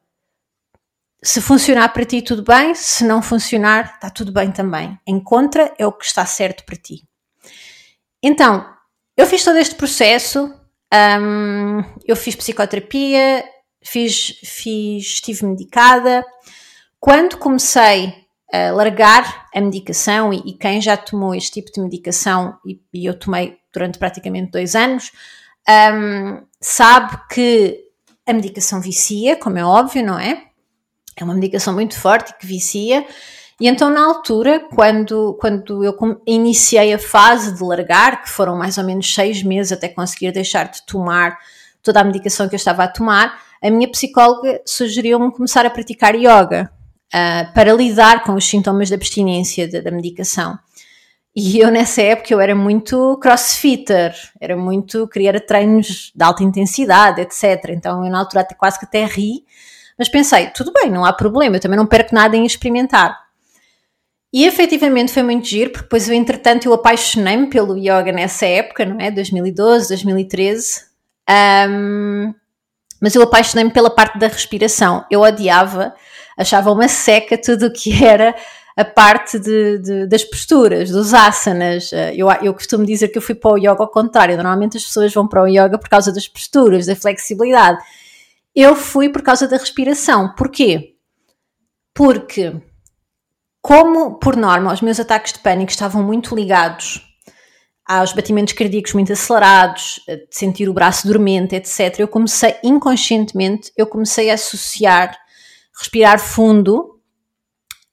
Se 1.22 1.42
funcionar 1.42 1.90
para 1.90 2.06
ti, 2.06 2.22
tudo 2.22 2.42
bem. 2.42 2.74
Se 2.74 3.04
não 3.04 3.22
funcionar, 3.22 3.96
está 3.96 4.10
tudo 4.10 4.32
bem 4.32 4.52
também. 4.52 4.98
Encontra 5.06 5.74
é 5.78 5.86
o 5.86 5.92
que 5.92 6.06
está 6.06 6.26
certo 6.26 6.64
para 6.66 6.78
ti. 6.78 7.04
Então, 8.22 8.66
eu 9.16 9.26
fiz 9.26 9.44
todo 9.44 9.58
este 9.58 9.76
processo. 9.76 10.54
Um, 10.94 11.84
eu 12.06 12.16
fiz 12.16 12.36
psicoterapia, 12.36 13.44
fiz, 13.84 14.40
fiz, 14.44 15.04
estive 15.04 15.46
medicada. 15.46 16.26
Quando 17.00 17.38
comecei 17.38 18.14
a 18.52 18.72
largar 18.72 19.48
a 19.54 19.62
medicação, 19.62 20.34
e, 20.34 20.38
e 20.46 20.54
quem 20.54 20.82
já 20.82 20.98
tomou 20.98 21.36
este 21.36 21.62
tipo 21.62 21.72
de 21.72 21.82
medicação, 21.82 22.58
e, 22.66 22.82
e 22.94 23.06
eu 23.06 23.18
tomei 23.18 23.58
durante 23.72 24.00
praticamente 24.00 24.52
dois 24.52 24.76
anos, 24.76 25.12
um, 25.70 26.44
sabe 26.60 27.18
que 27.32 27.80
a 28.26 28.34
medicação 28.34 28.82
vicia, 28.82 29.36
como 29.36 29.58
é 29.58 29.66
óbvio, 29.66 30.04
não 30.04 30.20
é? 30.20 30.46
É 31.16 31.24
uma 31.24 31.34
medicação 31.34 31.74
muito 31.74 31.98
forte 32.00 32.38
que 32.38 32.46
vicia. 32.46 33.06
E 33.60 33.68
então, 33.68 33.90
na 33.90 34.06
altura, 34.06 34.62
quando, 34.74 35.38
quando 35.40 35.84
eu 35.84 35.94
iniciei 36.26 36.94
a 36.94 37.00
fase 37.00 37.56
de 37.56 37.64
largar, 37.64 38.24
que 38.24 38.30
foram 38.30 38.58
mais 38.58 38.78
ou 38.78 38.86
menos 38.86 39.14
seis 39.14 39.44
meses 39.44 39.74
até 39.74 39.90
conseguir 39.90 40.32
deixar 40.32 40.70
de 40.70 40.86
tomar 40.86 41.38
toda 41.84 42.00
a 42.00 42.04
medicação 42.04 42.48
que 42.48 42.56
eu 42.56 42.58
estava 42.58 42.84
a 42.84 42.88
tomar, 42.88 43.38
a 43.62 43.70
minha 43.70 43.90
psicóloga 43.90 44.62
sugeriu-me 44.66 45.32
começar 45.32 45.66
a 45.66 45.70
praticar 45.70 46.16
yoga 46.16 46.72
uh, 47.08 47.54
para 47.54 47.74
lidar 47.74 48.24
com 48.24 48.34
os 48.34 48.46
sintomas 48.46 48.88
de 48.88 48.94
abstinência 48.94 49.70
da, 49.70 49.82
da 49.82 49.92
medicação. 49.92 50.58
E 51.36 51.60
eu 51.60 51.70
nessa 51.70 52.02
época 52.02 52.34
eu 52.34 52.40
era 52.40 52.56
muito 52.56 53.18
crossfitter, 53.22 54.16
era 54.40 54.56
muito, 54.58 55.08
queria 55.08 55.40
treinos 55.40 56.12
de 56.16 56.24
alta 56.24 56.44
intensidade, 56.44 57.22
etc. 57.22 57.70
Então 57.70 58.04
eu 58.06 58.12
na 58.12 58.20
altura 58.20 58.42
até, 58.42 58.56
quase 58.56 58.80
que 58.80 58.86
até 58.86 59.06
ri, 59.06 59.44
mas 59.98 60.10
pensei, 60.10 60.48
tudo 60.48 60.72
bem, 60.74 60.90
não 60.90 61.06
há 61.06 61.12
problema, 61.12 61.58
eu 61.58 61.60
também 61.60 61.78
não 61.78 61.86
perco 61.86 62.16
nada 62.16 62.36
em 62.36 62.46
experimentar. 62.46 63.29
E 64.32 64.46
efetivamente 64.46 65.12
foi 65.12 65.24
muito 65.24 65.48
giro, 65.48 65.72
porque 65.72 65.84
depois 65.84 66.08
eu 66.08 66.14
entretanto 66.14 66.66
eu 66.66 66.74
apaixonei-me 66.74 67.48
pelo 67.48 67.76
yoga 67.76 68.12
nessa 68.12 68.46
época, 68.46 68.86
não 68.86 69.00
é? 69.00 69.10
2012, 69.10 69.88
2013. 69.90 70.86
Um, 71.30 72.34
mas 73.02 73.16
eu 73.16 73.22
apaixonei-me 73.24 73.72
pela 73.72 73.90
parte 73.90 74.20
da 74.20 74.28
respiração. 74.28 75.06
Eu 75.10 75.22
odiava, 75.22 75.94
achava 76.38 76.72
uma 76.72 76.88
seca 76.88 77.38
tudo 77.38 77.68
o 77.68 77.74
que 77.74 78.04
era 78.04 78.36
a 78.76 78.86
parte 78.86 79.40
de, 79.40 79.78
de, 79.80 80.08
das 80.08 80.24
posturas, 80.24 80.90
dos 80.90 81.14
asanas. 81.14 81.92
Eh, 81.92 82.14
eu, 82.16 82.30
eu 82.42 82.54
costumo 82.54 82.86
dizer 82.86 83.10
que 83.10 83.18
eu 83.18 83.22
fui 83.22 83.36
para 83.36 83.52
o 83.52 83.58
yoga 83.58 83.82
ao 83.82 83.92
contrário. 83.92 84.38
Normalmente 84.38 84.78
as 84.78 84.84
pessoas 84.84 85.14
vão 85.14 85.28
para 85.28 85.44
o 85.44 85.48
yoga 85.48 85.78
por 85.78 85.90
causa 85.90 86.14
das 86.14 86.28
posturas, 86.28 86.86
da 86.86 86.96
flexibilidade. 86.96 87.80
Eu 88.56 88.76
fui 88.76 89.10
por 89.10 89.22
causa 89.22 89.48
da 89.48 89.58
respiração. 89.58 90.34
Porquê? 90.36 90.96
Porque, 91.94 92.54
como 93.62 94.20
por 94.20 94.36
norma 94.36 94.74
os 94.74 94.82
meus 94.82 95.00
ataques 95.00 95.34
de 95.34 95.40
pânico 95.40 95.72
estavam 95.72 96.04
muito 96.04 96.36
ligados 96.36 97.06
aos 97.86 98.14
batimentos 98.14 98.54
cardíacos 98.54 98.94
muito 98.94 99.12
acelerados, 99.12 100.00
de 100.08 100.28
sentir 100.30 100.70
o 100.70 100.74
braço 100.74 101.08
dormente, 101.08 101.56
etc., 101.56 102.00
eu 102.00 102.08
comecei 102.08 102.56
inconscientemente, 102.64 103.72
eu 103.76 103.88
comecei 103.88 104.30
a 104.30 104.36
associar 104.36 105.18
respirar 105.80 106.20
fundo 106.20 107.00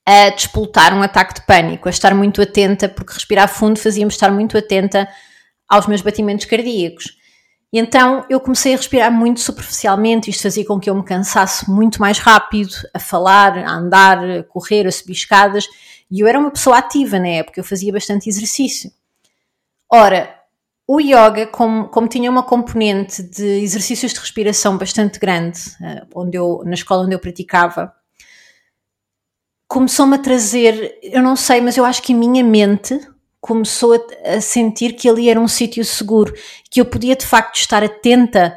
a 0.04 0.30
despoltar 0.30 0.94
um 0.94 1.02
ataque 1.02 1.34
de 1.34 1.46
pânico, 1.46 1.88
a 1.88 1.90
estar 1.90 2.14
muito 2.14 2.40
atenta, 2.40 2.88
porque 2.88 3.12
respirar 3.12 3.48
fundo 3.48 3.78
fazia-me 3.78 4.10
estar 4.10 4.30
muito 4.30 4.56
atenta 4.56 5.08
aos 5.68 5.86
meus 5.86 6.00
batimentos 6.00 6.46
cardíacos. 6.46 7.15
E 7.76 7.78
então 7.78 8.24
eu 8.30 8.40
comecei 8.40 8.72
a 8.72 8.76
respirar 8.78 9.12
muito 9.12 9.38
superficialmente, 9.38 10.30
isto 10.30 10.44
fazia 10.44 10.64
com 10.64 10.80
que 10.80 10.88
eu 10.88 10.94
me 10.94 11.04
cansasse 11.04 11.70
muito 11.70 12.00
mais 12.00 12.18
rápido 12.18 12.74
a 12.94 12.98
falar, 12.98 13.58
a 13.58 13.70
andar, 13.70 14.18
a 14.24 14.42
correr, 14.44 14.86
a 14.86 14.90
subir 14.90 15.12
escadas, 15.12 15.68
e 16.10 16.20
eu 16.20 16.26
era 16.26 16.38
uma 16.38 16.50
pessoa 16.50 16.78
ativa 16.78 17.18
na 17.18 17.28
época, 17.28 17.60
eu 17.60 17.64
fazia 17.64 17.92
bastante 17.92 18.30
exercício. 18.30 18.90
Ora, 19.92 20.34
o 20.88 20.98
yoga, 20.98 21.48
como, 21.48 21.88
como 21.88 22.08
tinha 22.08 22.30
uma 22.30 22.42
componente 22.42 23.22
de 23.22 23.44
exercícios 23.44 24.14
de 24.14 24.20
respiração 24.20 24.78
bastante 24.78 25.18
grande, 25.18 25.60
eh, 25.82 26.02
onde 26.14 26.38
eu, 26.38 26.62
na 26.64 26.72
escola 26.72 27.04
onde 27.04 27.14
eu 27.14 27.18
praticava, 27.18 27.92
começou-me 29.68 30.14
a 30.14 30.18
trazer, 30.18 30.98
eu 31.02 31.22
não 31.22 31.36
sei, 31.36 31.60
mas 31.60 31.76
eu 31.76 31.84
acho 31.84 32.02
que 32.02 32.14
a 32.14 32.16
minha 32.16 32.42
mente 32.42 32.98
começou 33.46 33.94
a, 33.94 34.36
a 34.36 34.40
sentir 34.40 34.94
que 34.94 35.08
ali 35.08 35.28
era 35.28 35.40
um 35.40 35.48
sítio 35.48 35.84
seguro, 35.84 36.34
que 36.70 36.80
eu 36.80 36.84
podia 36.84 37.14
de 37.14 37.24
facto 37.24 37.56
estar 37.56 37.82
atenta 37.84 38.56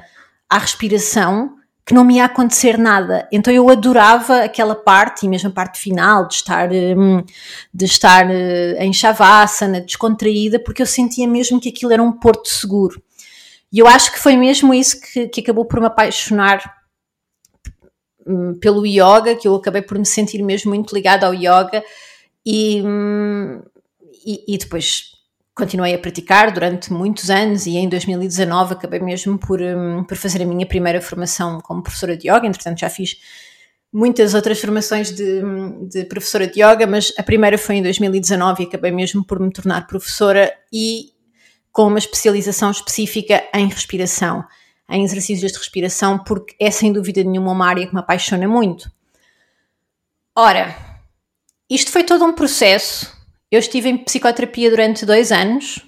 à 0.50 0.58
respiração, 0.58 1.56
que 1.86 1.94
não 1.94 2.04
me 2.04 2.16
ia 2.16 2.26
acontecer 2.26 2.78
nada. 2.78 3.28
Então 3.32 3.54
eu 3.54 3.70
adorava 3.70 4.44
aquela 4.44 4.76
parte, 4.76 5.26
e 5.26 5.30
mesmo 5.30 5.50
a 5.50 5.54
parte 5.54 5.80
final, 5.80 6.28
de 6.28 6.36
estar, 6.36 6.70
hum, 6.72 7.24
de 7.74 7.86
estar 7.86 8.30
eh, 8.30 8.78
em 8.80 8.94
shavasana, 8.94 9.82
descontraída, 9.82 10.60
porque 10.60 10.82
eu 10.82 10.86
sentia 10.86 11.28
mesmo 11.28 11.60
que 11.60 11.70
aquilo 11.70 11.92
era 11.92 12.04
um 12.04 12.12
porto 12.12 12.48
seguro. 12.50 13.02
E 13.72 13.80
eu 13.80 13.88
acho 13.88 14.12
que 14.12 14.20
foi 14.20 14.36
mesmo 14.36 14.74
isso 14.74 15.00
que, 15.02 15.28
que 15.28 15.42
acabou 15.42 15.66
por 15.66 15.80
me 15.80 15.88
apaixonar 15.88 16.80
Hum, 18.30 18.54
pelo 18.60 18.86
yoga, 18.86 19.36
que 19.36 19.48
eu 19.48 19.56
acabei 19.56 19.82
por 19.82 19.98
me 19.98 20.06
sentir 20.06 20.44
mesmo 20.44 20.70
muito 20.70 20.94
ligada 20.94 21.26
ao 21.26 21.34
yoga 21.34 21.84
e, 22.46 22.80
hum, 22.86 23.60
e, 24.26 24.58
depois 24.58 25.12
continuei 25.56 25.94
a 25.94 26.00
praticar 26.00 26.52
durante 26.52 26.92
muitos 26.92 27.30
anos 27.30 27.66
e 27.66 27.78
em 27.78 27.90
2019 27.90 28.74
acabei 28.74 29.00
mesmo 29.00 29.38
por, 29.38 29.62
um, 29.62 30.04
por 30.04 30.16
fazer 30.16 30.42
a 30.42 30.46
minha 30.46 30.66
primeira 30.66 31.02
formação 31.02 31.60
como 31.62 31.84
professora 31.84 32.16
de 32.16 32.30
yoga, 32.30 32.48
entretanto 32.48 32.80
já 32.80 32.90
fiz 32.90 33.18
muitas 33.92 34.34
outras 34.34 34.60
formações 34.60 35.12
de, 35.12 35.42
de 35.90 36.06
professora 36.06 36.48
de 36.48 36.62
yoga, 36.62 36.88
mas 36.88 37.12
a 37.18 37.24
primeira 37.24 37.58
foi 37.58 37.76
em 37.76 37.84
2019 37.84 38.64
e 38.64 38.68
acabei 38.68 38.92
mesmo 38.92 39.24
por 39.24 39.40
me 39.40 39.52
tornar 39.52 39.88
professora 39.88 40.54
e 40.72 41.12
com 41.72 41.88
uma 41.88 42.00
especialização 42.00 42.72
específica 42.72 43.44
em 43.54 43.68
respiração 43.68 44.46
em 44.90 45.04
exercícios 45.04 45.52
de 45.52 45.58
respiração, 45.58 46.18
porque 46.18 46.56
é 46.60 46.72
sem 46.72 46.92
dúvida 46.92 47.24
nenhuma 47.24 47.52
uma 47.52 47.68
área 47.68 47.86
que 47.86 47.94
me 47.94 48.00
apaixona 48.00 48.48
muito. 48.48 48.92
Ora, 50.36 50.76
isto 51.70 51.92
foi 51.92 52.04
todo 52.04 52.26
um 52.26 52.34
processo. 52.34 53.16
Eu 53.52 53.60
estive 53.60 53.90
em 53.90 53.98
psicoterapia 53.98 54.70
durante 54.70 55.06
dois 55.06 55.32
anos 55.32 55.84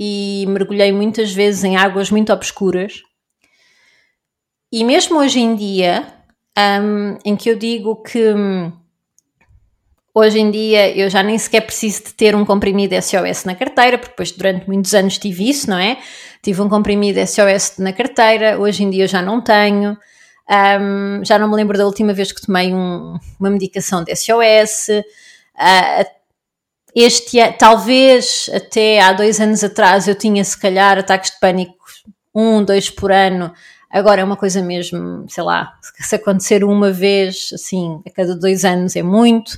e 0.00 0.46
mergulhei 0.48 0.92
muitas 0.92 1.32
vezes 1.32 1.64
em 1.64 1.76
águas 1.76 2.10
muito 2.10 2.32
obscuras. 2.32 3.02
E 4.72 4.84
mesmo 4.84 5.18
hoje 5.18 5.40
em 5.40 5.54
dia, 5.54 6.06
um, 6.56 7.18
em 7.24 7.36
que 7.36 7.50
eu 7.50 7.56
digo 7.56 8.02
que 8.02 8.32
hum, 8.32 8.72
hoje 10.14 10.38
em 10.38 10.50
dia 10.50 10.96
eu 10.96 11.10
já 11.10 11.22
nem 11.22 11.36
sequer 11.36 11.62
preciso 11.62 12.04
de 12.04 12.14
ter 12.14 12.34
um 12.34 12.44
comprimido 12.44 12.94
SOS 13.00 13.44
na 13.44 13.54
carteira, 13.54 13.98
porque 13.98 14.12
depois 14.12 14.32
durante 14.32 14.66
muitos 14.66 14.94
anos 14.94 15.18
tive 15.18 15.48
isso, 15.48 15.68
não 15.68 15.78
é? 15.78 15.98
Tive 16.42 16.62
um 16.62 16.68
comprimido 16.68 17.18
SOS 17.26 17.78
na 17.78 17.92
carteira, 17.92 18.58
hoje 18.58 18.82
em 18.84 18.90
dia 18.90 19.06
já 19.06 19.20
não 19.20 19.40
tenho. 19.40 19.96
Um, 20.50 21.22
já 21.22 21.38
não 21.38 21.48
me 21.48 21.56
lembro 21.56 21.76
da 21.76 21.84
última 21.84 22.14
vez 22.14 22.32
que 22.32 22.40
tomei 22.40 22.72
um, 22.72 23.18
uma 23.38 23.50
medicação 23.50 24.02
de 24.02 24.14
SOS. 24.16 24.88
Uh, 24.88 26.17
este 27.02 27.38
talvez 27.58 28.50
até 28.54 29.00
há 29.00 29.12
dois 29.12 29.40
anos 29.40 29.62
atrás 29.62 30.08
eu 30.08 30.14
tinha 30.14 30.42
se 30.44 30.58
calhar 30.58 30.98
ataques 30.98 31.30
de 31.32 31.40
pânico 31.40 31.76
um, 32.34 32.64
dois 32.64 32.88
por 32.88 33.10
ano. 33.10 33.52
Agora 33.90 34.20
é 34.20 34.24
uma 34.24 34.36
coisa 34.36 34.62
mesmo, 34.62 35.24
sei 35.28 35.42
lá, 35.42 35.72
se 35.98 36.14
acontecer 36.14 36.62
uma 36.62 36.92
vez, 36.92 37.50
assim, 37.54 38.02
a 38.06 38.10
cada 38.10 38.36
dois 38.36 38.64
anos 38.64 38.94
é 38.94 39.02
muito. 39.02 39.54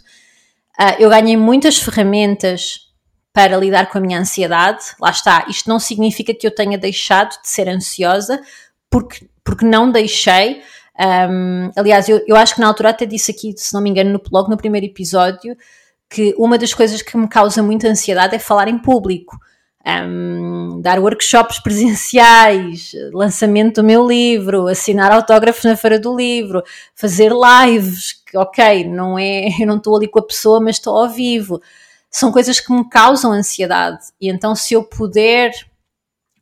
Uh, 0.81 0.95
eu 0.99 1.11
ganhei 1.11 1.37
muitas 1.37 1.79
ferramentas 1.79 2.89
para 3.33 3.57
lidar 3.57 3.91
com 3.91 3.99
a 3.99 4.01
minha 4.01 4.19
ansiedade. 4.19 4.85
Lá 5.01 5.11
está, 5.11 5.47
isto 5.49 5.69
não 5.69 5.79
significa 5.79 6.33
que 6.33 6.47
eu 6.47 6.55
tenha 6.55 6.79
deixado 6.79 7.31
de 7.43 7.49
ser 7.49 7.69
ansiosa, 7.69 8.41
porque, 8.89 9.29
porque 9.45 9.65
não 9.65 9.91
deixei. 9.91 10.63
Um, 10.99 11.71
aliás, 11.77 12.09
eu, 12.09 12.23
eu 12.27 12.37
acho 12.37 12.55
que 12.55 12.61
na 12.61 12.69
altura 12.69 12.91
até 12.91 13.07
disse 13.07 13.31
aqui, 13.31 13.53
se 13.57 13.75
não 13.75 13.81
me 13.81 13.91
engano, 13.91 14.11
no, 14.11 14.23
logo 14.31 14.49
no 14.49 14.57
primeiro 14.57 14.87
episódio, 14.87 15.57
que 16.11 16.35
uma 16.37 16.59
das 16.59 16.75
coisas 16.75 17.01
que 17.01 17.17
me 17.17 17.29
causa 17.29 17.63
muita 17.63 17.87
ansiedade 17.87 18.35
é 18.35 18.39
falar 18.39 18.67
em 18.67 18.79
público. 18.79 19.39
Um, 19.87 20.81
dar 20.83 20.99
workshops 20.99 21.61
presenciais, 21.63 22.93
lançamento 23.13 23.77
do 23.77 23.87
meu 23.87 24.07
livro, 24.07 24.67
assinar 24.67 25.13
autógrafos 25.13 25.65
na 25.65 25.77
Feira 25.77 25.99
do 25.99 26.15
Livro, 26.15 26.63
fazer 26.95 27.33
lives, 27.33 28.13
que 28.13 28.37
ok, 28.37 28.85
não 28.85 29.19
é, 29.19 29.49
eu 29.61 29.67
não 29.67 29.77
estou 29.77 29.97
ali 29.97 30.09
com 30.09 30.19
a 30.19 30.27
pessoa, 30.27 30.61
mas 30.61 30.77
estou 30.77 30.99
ao 30.99 31.09
vivo. 31.09 31.63
São 32.11 32.33
coisas 32.33 32.59
que 32.59 32.73
me 32.73 32.87
causam 32.91 33.33
ansiedade. 33.33 34.01
E 34.21 34.29
então, 34.29 34.55
se 34.57 34.75
eu 34.75 34.83
puder 34.83 35.53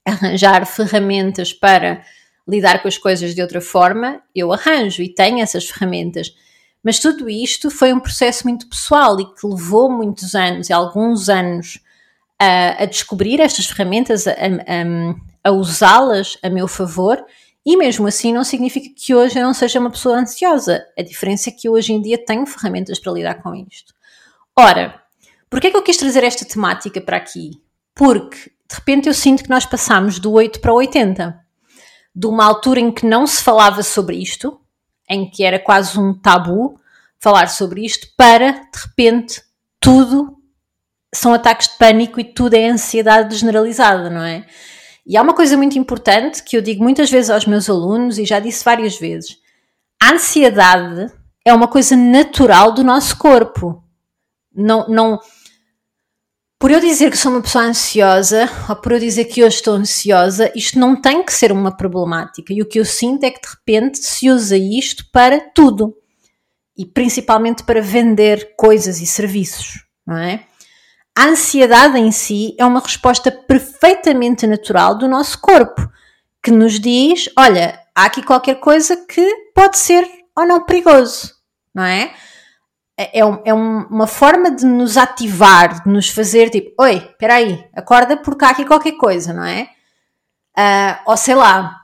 arranjar 0.05 0.65
ferramentas 0.65 1.53
para 1.53 2.03
lidar 2.49 2.81
com 2.81 2.89
as 2.89 2.97
coisas 2.97 3.35
de 3.35 3.43
outra 3.43 3.61
forma, 3.61 4.23
eu 4.35 4.51
arranjo 4.51 5.03
e 5.03 5.13
tenho 5.13 5.41
essas 5.41 5.69
ferramentas. 5.69 6.33
Mas 6.83 6.99
tudo 6.99 7.29
isto 7.29 7.71
foi 7.71 7.93
um 7.93 8.01
processo 8.01 8.47
muito 8.47 8.69
pessoal 8.69 9.21
e 9.21 9.25
que 9.25 9.47
levou 9.47 9.91
muitos 9.91 10.35
anos, 10.35 10.69
e 10.69 10.73
alguns 10.73 11.29
anos, 11.29 11.81
a, 12.39 12.83
a 12.83 12.87
descobrir 12.87 13.41
estas 13.41 13.67
ferramentas, 13.67 14.27
a, 14.27 14.33
a, 14.33 15.49
a 15.51 15.53
usá-las 15.53 16.39
a 16.43 16.49
meu 16.49 16.69
favor. 16.69 17.25
E 17.67 17.77
mesmo 17.77 18.07
assim 18.07 18.33
não 18.33 18.45
significa 18.45 18.89
que 18.97 19.15
hoje 19.15 19.39
eu 19.39 19.43
não 19.43 19.53
seja 19.53 19.79
uma 19.79 19.91
pessoa 19.91 20.19
ansiosa. 20.19 20.87
A 20.99 21.03
diferença 21.03 21.51
é 21.51 21.53
que 21.53 21.69
hoje 21.69 21.93
em 21.93 22.01
dia 22.01 22.17
tenho 22.17 22.47
ferramentas 22.47 22.99
para 22.99 23.13
lidar 23.13 23.43
com 23.43 23.55
isto. 23.55 23.93
Ora, 24.57 25.03
porquê 25.51 25.67
é 25.67 25.71
que 25.71 25.77
eu 25.77 25.83
quis 25.83 25.97
trazer 25.97 26.25
esta 26.25 26.45
temática 26.45 27.01
para 27.01 27.17
aqui? 27.17 27.61
Porque 27.95 28.37
de 28.71 28.75
repente 28.75 29.09
eu 29.09 29.15
sinto 29.15 29.43
que 29.43 29.51
nós 29.51 29.67
passamos 29.67 30.19
do 30.19 30.33
8 30.33 30.61
para 30.61 30.73
o 30.73 30.77
80 30.77 31.39
de 32.15 32.27
uma 32.27 32.45
altura 32.45 32.81
em 32.81 32.91
que 32.91 33.07
não 33.07 33.27
se 33.27 33.43
falava 33.43 33.83
sobre 33.83 34.17
isto, 34.17 34.61
em 35.09 35.29
que 35.31 35.45
era 35.45 35.59
quase 35.59 35.99
um 35.99 36.13
tabu 36.15 36.79
falar 37.19 37.49
sobre 37.49 37.85
isto, 37.85 38.09
para 38.17 38.53
de 38.53 38.79
repente 38.87 39.43
tudo 39.81 40.37
são 41.15 41.33
ataques 41.33 41.69
de 41.69 41.79
pânico 41.79 42.21
e 42.21 42.25
tudo 42.25 42.55
é 42.55 42.69
ansiedade 42.69 43.35
generalizada, 43.37 44.11
não 44.11 44.23
é? 44.23 44.47
E 45.07 45.17
há 45.17 45.23
uma 45.23 45.35
coisa 45.35 45.57
muito 45.57 45.79
importante 45.79 46.43
que 46.43 46.57
eu 46.57 46.61
digo 46.61 46.83
muitas 46.83 47.11
vezes 47.11 47.31
aos 47.31 47.47
meus 47.47 47.69
alunos 47.69 48.19
e 48.19 48.27
já 48.27 48.39
disse 48.39 48.63
várias 48.63 48.99
vezes: 48.99 49.39
a 50.01 50.13
ansiedade 50.13 51.11
é 51.45 51.53
uma 51.55 51.67
coisa 51.67 51.97
natural 51.97 52.73
do 52.73 52.85
nosso 52.85 53.17
corpo. 53.17 53.83
Não, 54.55 54.87
não, 54.89 55.19
por 56.59 56.73
eu 56.73 56.81
dizer 56.81 57.11
que 57.11 57.17
sou 57.17 57.31
uma 57.31 57.41
pessoa 57.41 57.65
ansiosa, 57.65 58.49
ou 58.69 58.75
por 58.75 58.93
eu 58.93 58.99
dizer 58.99 59.27
que 59.27 59.45
hoje 59.45 59.57
estou 59.57 59.75
ansiosa, 59.75 60.51
isto 60.57 60.79
não 60.79 61.01
tem 61.01 61.23
que 61.23 61.33
ser 61.33 61.53
uma 61.53 61.77
problemática. 61.77 62.53
E 62.53 62.61
o 62.61 62.67
que 62.67 62.81
eu 62.81 62.85
sinto 62.85 63.23
é 63.25 63.31
que 63.31 63.41
de 63.41 63.49
repente 63.49 63.99
se 63.99 64.29
usa 64.29 64.57
isto 64.57 65.05
para 65.13 65.41
tudo. 65.55 65.95
E 66.77 66.85
principalmente 66.85 67.63
para 67.63 67.81
vender 67.81 68.55
coisas 68.57 69.01
e 69.01 69.07
serviços, 69.07 69.85
não 70.07 70.17
é? 70.17 70.45
A 71.17 71.27
ansiedade 71.27 71.99
em 71.99 72.13
si 72.13 72.55
é 72.59 72.65
uma 72.65 72.81
resposta 72.81 73.31
perfeitamente 73.31 74.47
natural 74.47 74.97
do 74.97 75.09
nosso 75.09 75.41
corpo, 75.41 75.89
que 76.43 76.51
nos 76.51 76.79
diz: 76.79 77.29
olha, 77.37 77.81
há 77.95 78.05
aqui 78.05 78.23
qualquer 78.23 78.57
coisa 78.61 78.97
que 78.97 79.29
pode 79.55 79.79
ser 79.79 80.09
ou 80.37 80.47
não 80.47 80.65
perigoso, 80.65 81.35
não 81.75 81.83
é? 81.83 82.15
É, 82.99 83.21
é, 83.21 83.23
é 83.45 83.55
uma 83.55 84.09
forma 84.09 84.51
de 84.51 84.67
nos 84.67 84.97
ativar, 84.97 85.85
de 85.85 85.89
nos 85.89 86.09
fazer 86.09 86.51
tipo, 86.51 86.75
oi, 86.83 86.97
espera 86.97 87.35
aí, 87.35 87.65
acorda 87.73 88.17
porque 88.17 88.45
há 88.45 88.51
aqui 88.51 88.65
qualquer 88.65 88.97
coisa, 88.97 89.33
não 89.33 89.45
é? 89.45 89.71
Uh, 90.59 91.11
ou 91.11 91.17
sei 91.17 91.37
lá, 91.37 91.77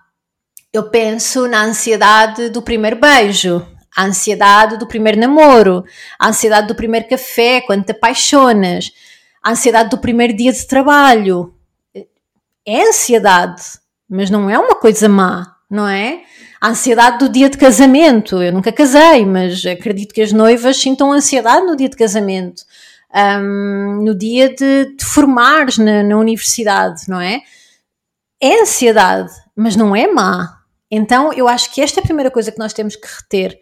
eu 0.72 0.90
penso 0.90 1.46
na 1.46 1.62
ansiedade 1.62 2.48
do 2.48 2.60
primeiro 2.60 2.96
beijo, 2.96 3.64
a 3.96 4.04
ansiedade 4.04 4.76
do 4.76 4.88
primeiro 4.88 5.20
namoro, 5.20 5.84
a 6.18 6.26
ansiedade 6.28 6.66
do 6.66 6.74
primeiro 6.74 7.08
café, 7.08 7.60
quando 7.60 7.84
te 7.84 7.92
apaixonas, 7.92 8.90
a 9.40 9.52
ansiedade 9.52 9.90
do 9.90 9.98
primeiro 9.98 10.36
dia 10.36 10.52
de 10.52 10.66
trabalho. 10.66 11.54
É 12.66 12.88
ansiedade, 12.88 13.62
mas 14.08 14.30
não 14.30 14.50
é 14.50 14.58
uma 14.58 14.74
coisa 14.74 15.08
má, 15.08 15.54
não 15.70 15.86
é? 15.86 16.24
A 16.64 16.68
ansiedade 16.68 17.18
do 17.18 17.28
dia 17.28 17.50
de 17.50 17.58
casamento. 17.58 18.42
Eu 18.42 18.50
nunca 18.50 18.72
casei, 18.72 19.26
mas 19.26 19.66
acredito 19.66 20.14
que 20.14 20.22
as 20.22 20.32
noivas 20.32 20.78
sintam 20.78 21.12
ansiedade 21.12 21.66
no 21.66 21.76
dia 21.76 21.90
de 21.90 21.96
casamento, 21.96 22.62
um, 23.14 24.02
no 24.02 24.14
dia 24.14 24.48
de, 24.48 24.96
de 24.96 25.04
formares 25.04 25.76
na, 25.76 26.02
na 26.02 26.16
universidade, 26.16 27.02
não 27.06 27.20
é? 27.20 27.42
É 28.40 28.62
ansiedade, 28.62 29.30
mas 29.54 29.76
não 29.76 29.94
é 29.94 30.06
má. 30.06 30.62
Então 30.90 31.34
eu 31.34 31.46
acho 31.46 31.70
que 31.70 31.82
esta 31.82 32.00
é 32.00 32.02
a 32.02 32.04
primeira 32.04 32.30
coisa 32.30 32.50
que 32.50 32.58
nós 32.58 32.72
temos 32.72 32.96
que 32.96 33.06
reter. 33.06 33.58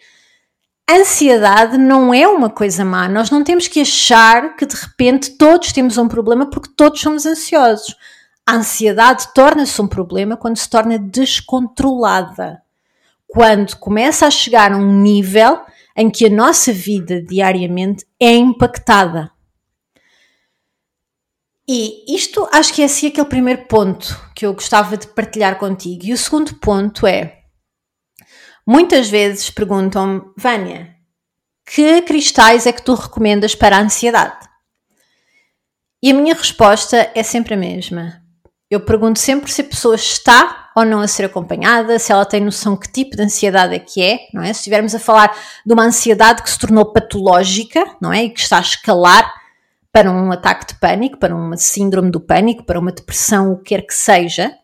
Ansiedade 0.88 1.76
não 1.78 2.14
é 2.14 2.28
uma 2.28 2.50
coisa 2.50 2.84
má. 2.84 3.08
Nós 3.08 3.30
não 3.30 3.42
temos 3.42 3.66
que 3.66 3.80
achar 3.80 4.54
que 4.54 4.64
de 4.64 4.76
repente 4.76 5.36
todos 5.36 5.72
temos 5.72 5.98
um 5.98 6.06
problema 6.06 6.48
porque 6.48 6.70
todos 6.76 7.00
somos 7.00 7.26
ansiosos. 7.26 7.96
A 8.46 8.54
ansiedade 8.54 9.26
torna-se 9.34 9.82
um 9.82 9.88
problema 9.88 10.36
quando 10.36 10.56
se 10.56 10.70
torna 10.70 11.00
descontrolada 11.00 12.62
quando 13.32 13.76
começa 13.76 14.26
a 14.26 14.30
chegar 14.30 14.72
a 14.72 14.76
um 14.76 15.00
nível 15.00 15.60
em 15.96 16.10
que 16.10 16.26
a 16.26 16.30
nossa 16.30 16.70
vida 16.70 17.22
diariamente 17.22 18.06
é 18.20 18.34
impactada. 18.34 19.30
E 21.66 22.14
isto 22.14 22.46
acho 22.52 22.74
que 22.74 22.82
é 22.82 22.84
assim 22.84 23.06
aquele 23.06 23.26
primeiro 23.26 23.64
ponto 23.64 24.20
que 24.34 24.44
eu 24.44 24.52
gostava 24.52 24.96
de 24.98 25.06
partilhar 25.06 25.58
contigo. 25.58 26.04
E 26.04 26.12
o 26.12 26.18
segundo 26.18 26.54
ponto 26.56 27.06
é: 27.06 27.40
muitas 28.66 29.08
vezes 29.08 29.48
perguntam-me, 29.48 30.20
Vânia, 30.36 30.94
que 31.64 32.02
cristais 32.02 32.66
é 32.66 32.72
que 32.72 32.82
tu 32.82 32.94
recomendas 32.94 33.54
para 33.54 33.78
a 33.78 33.80
ansiedade? 33.80 34.46
E 36.02 36.10
a 36.10 36.14
minha 36.14 36.34
resposta 36.34 37.10
é 37.14 37.22
sempre 37.22 37.54
a 37.54 37.56
mesma. 37.56 38.20
Eu 38.70 38.80
pergunto 38.80 39.18
sempre 39.18 39.50
se 39.50 39.62
a 39.62 39.64
pessoa 39.64 39.94
está 39.94 40.62
ou 40.74 40.85
não 40.85 41.00
a 41.00 41.08
ser 41.08 41.24
acompanhada, 41.24 41.98
se 41.98 42.12
ela 42.12 42.24
tem 42.24 42.40
noção 42.40 42.76
que 42.76 42.90
tipo 42.90 43.16
de 43.16 43.22
ansiedade 43.22 43.74
é 43.74 43.78
que 43.78 44.02
é, 44.02 44.28
não 44.32 44.42
é? 44.42 44.52
Se 44.52 44.61
estivermos 44.61 44.94
a 44.94 44.98
falar 44.98 45.37
de 45.64 45.72
uma 45.72 45.85
ansiedade 45.85 46.42
que 46.42 46.50
se 46.50 46.58
tornou 46.58 46.92
patológica, 46.92 47.85
não 48.00 48.12
é? 48.12 48.24
E 48.24 48.30
que 48.30 48.40
está 48.40 48.58
a 48.58 48.62
escalar 48.62 49.32
para 49.92 50.11
um 50.11 50.32
ataque 50.32 50.72
de 50.72 50.80
pânico, 50.80 51.18
para 51.18 51.35
uma 51.35 51.56
síndrome 51.56 52.11
do 52.11 52.20
pânico, 52.20 52.64
para 52.64 52.80
uma 52.80 52.92
depressão, 52.92 53.52
o 53.52 53.58
que 53.58 53.74
quer 53.74 53.82
que 53.82 53.94
seja, 53.94 54.56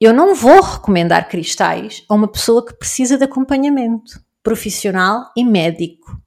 eu 0.00 0.12
não 0.12 0.34
vou 0.34 0.60
recomendar 0.60 1.28
cristais 1.28 2.04
a 2.08 2.14
uma 2.14 2.28
pessoa 2.28 2.64
que 2.64 2.74
precisa 2.74 3.16
de 3.16 3.24
acompanhamento 3.24 4.20
profissional 4.42 5.32
e 5.36 5.44
médico. 5.44 6.20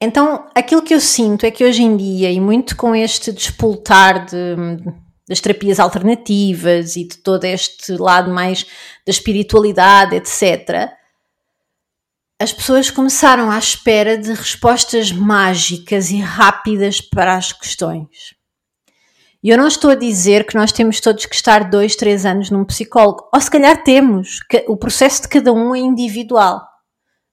Então, 0.00 0.48
aquilo 0.54 0.82
que 0.82 0.94
eu 0.94 1.00
sinto 1.00 1.44
é 1.44 1.50
que 1.50 1.64
hoje 1.64 1.82
em 1.82 1.96
dia, 1.96 2.30
e 2.30 2.40
muito 2.40 2.76
com 2.76 2.94
este 2.94 3.32
despoltar 3.32 4.26
de 4.26 4.56
das 5.28 5.40
terapias 5.40 5.78
alternativas 5.78 6.96
e 6.96 7.04
de 7.04 7.18
todo 7.18 7.44
este 7.44 7.92
lado 7.92 8.32
mais 8.32 8.64
da 9.06 9.10
espiritualidade, 9.10 10.16
etc., 10.16 10.90
as 12.40 12.52
pessoas 12.52 12.88
começaram 12.88 13.50
à 13.50 13.58
espera 13.58 14.16
de 14.16 14.32
respostas 14.32 15.10
mágicas 15.10 16.10
e 16.10 16.20
rápidas 16.20 17.00
para 17.00 17.36
as 17.36 17.52
questões. 17.52 18.38
E 19.42 19.50
eu 19.50 19.58
não 19.58 19.66
estou 19.66 19.90
a 19.90 19.96
dizer 19.96 20.46
que 20.46 20.54
nós 20.54 20.70
temos 20.70 21.00
todos 21.00 21.26
que 21.26 21.34
estar 21.34 21.68
dois, 21.68 21.96
três 21.96 22.24
anos 22.24 22.50
num 22.50 22.64
psicólogo, 22.64 23.28
ou 23.32 23.40
se 23.40 23.50
calhar 23.50 23.82
temos, 23.82 24.40
que 24.42 24.64
o 24.68 24.76
processo 24.76 25.22
de 25.22 25.28
cada 25.28 25.52
um 25.52 25.74
é 25.74 25.80
individual, 25.80 26.64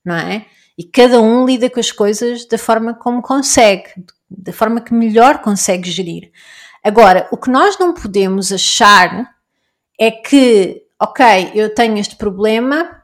não 0.03 0.15
é? 0.15 0.45
E 0.77 0.84
cada 0.84 1.21
um 1.21 1.45
lida 1.45 1.69
com 1.69 1.79
as 1.79 1.91
coisas 1.91 2.47
da 2.47 2.58
forma 2.58 2.93
como 2.93 3.21
consegue, 3.21 3.89
da 4.29 4.51
forma 4.51 4.81
que 4.81 4.93
melhor 4.93 5.39
consegue 5.39 5.89
gerir. 5.89 6.31
Agora, 6.85 7.27
o 7.31 7.37
que 7.37 7.49
nós 7.49 7.79
não 7.79 7.95
podemos 7.95 8.51
achar 8.51 9.33
é 9.99 10.11
que, 10.11 10.83
ok, 11.01 11.51
eu 11.55 11.73
tenho 11.73 11.97
este 11.97 12.15
problema 12.15 13.01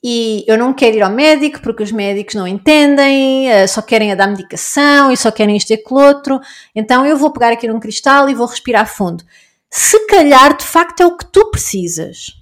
e 0.00 0.44
eu 0.46 0.56
não 0.56 0.72
quero 0.72 0.96
ir 0.96 1.02
ao 1.02 1.10
médico 1.10 1.60
porque 1.60 1.82
os 1.82 1.90
médicos 1.90 2.36
não 2.36 2.46
entendem, 2.46 3.50
eh, 3.50 3.66
só 3.66 3.82
querem 3.82 4.12
a 4.12 4.14
dar 4.14 4.28
medicação 4.28 5.10
e 5.10 5.16
só 5.16 5.32
querem 5.32 5.56
isto 5.56 5.70
e 5.70 5.74
aquilo 5.74 5.98
outro, 6.00 6.40
então 6.72 7.04
eu 7.04 7.16
vou 7.16 7.32
pegar 7.32 7.52
aqui 7.52 7.66
num 7.66 7.80
cristal 7.80 8.30
e 8.30 8.34
vou 8.34 8.46
respirar 8.46 8.86
fundo. 8.86 9.24
Se 9.68 10.06
calhar 10.06 10.56
de 10.56 10.64
facto 10.64 11.00
é 11.00 11.06
o 11.06 11.16
que 11.16 11.26
tu 11.26 11.50
precisas. 11.50 12.32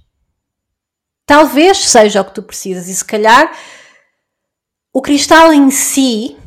Talvez 1.25 1.79
seja 1.79 2.21
o 2.21 2.25
que 2.25 2.35
tu 2.35 2.43
precisas 2.43 2.87
e 2.87 2.95
se 2.95 3.03
calhar 3.03 3.51
o 4.93 5.01
cristal 5.01 5.51
em 5.51 5.71
si 5.71 6.37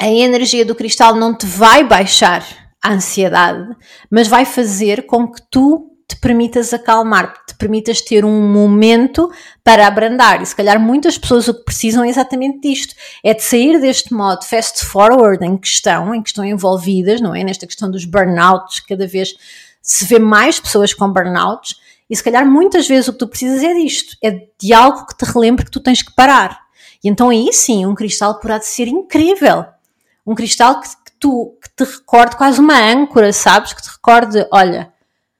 a 0.00 0.06
energia 0.06 0.64
do 0.64 0.76
cristal 0.76 1.16
não 1.16 1.36
te 1.36 1.44
vai 1.44 1.82
baixar 1.82 2.67
a 2.82 2.92
ansiedade, 2.92 3.76
mas 4.10 4.28
vai 4.28 4.44
fazer 4.44 5.06
com 5.06 5.30
que 5.30 5.42
tu 5.50 5.90
te 6.08 6.16
permitas 6.16 6.72
acalmar, 6.72 7.34
te 7.46 7.54
permitas 7.54 8.00
ter 8.00 8.24
um 8.24 8.50
momento 8.50 9.30
para 9.62 9.86
abrandar. 9.86 10.40
E 10.40 10.46
se 10.46 10.56
calhar 10.56 10.80
muitas 10.80 11.18
pessoas 11.18 11.48
o 11.48 11.54
que 11.54 11.64
precisam 11.64 12.02
é 12.02 12.08
exatamente 12.08 12.60
disto: 12.60 12.94
é 13.22 13.34
de 13.34 13.42
sair 13.42 13.78
deste 13.80 14.14
modo 14.14 14.44
fast 14.44 14.84
forward 14.84 15.44
em 15.44 15.56
que 15.58 15.66
estão, 15.66 16.14
em 16.14 16.22
que 16.22 16.30
estão 16.30 16.44
envolvidas, 16.44 17.20
não 17.20 17.34
é? 17.34 17.44
Nesta 17.44 17.66
questão 17.66 17.90
dos 17.90 18.04
burnouts, 18.04 18.80
cada 18.80 19.06
vez 19.06 19.34
se 19.82 20.04
vê 20.06 20.18
mais 20.18 20.58
pessoas 20.58 20.94
com 20.94 21.12
burnouts, 21.12 21.76
e 22.08 22.16
se 22.16 22.24
calhar 22.24 22.46
muitas 22.46 22.88
vezes 22.88 23.08
o 23.08 23.12
que 23.12 23.18
tu 23.18 23.28
precisas 23.28 23.62
é 23.62 23.74
disto, 23.74 24.16
é 24.22 24.46
de 24.58 24.72
algo 24.72 25.06
que 25.06 25.16
te 25.16 25.30
relembre 25.30 25.64
que 25.64 25.70
tu 25.70 25.80
tens 25.80 26.02
que 26.02 26.14
parar. 26.14 26.58
E 27.04 27.08
então 27.08 27.28
aí 27.28 27.52
sim, 27.52 27.84
um 27.84 27.94
cristal 27.94 28.38
poderá 28.40 28.60
ser 28.60 28.88
incrível 28.88 29.66
um 30.28 30.34
cristal 30.34 30.78
que, 30.80 30.88
tu 31.18 31.58
que 31.62 31.68
te 31.70 31.84
recorde 31.84 32.36
quase 32.36 32.60
uma 32.60 32.78
âncora, 32.78 33.32
sabes? 33.32 33.72
Que 33.72 33.82
te 33.82 33.90
recorde, 33.90 34.46
olha, 34.52 34.92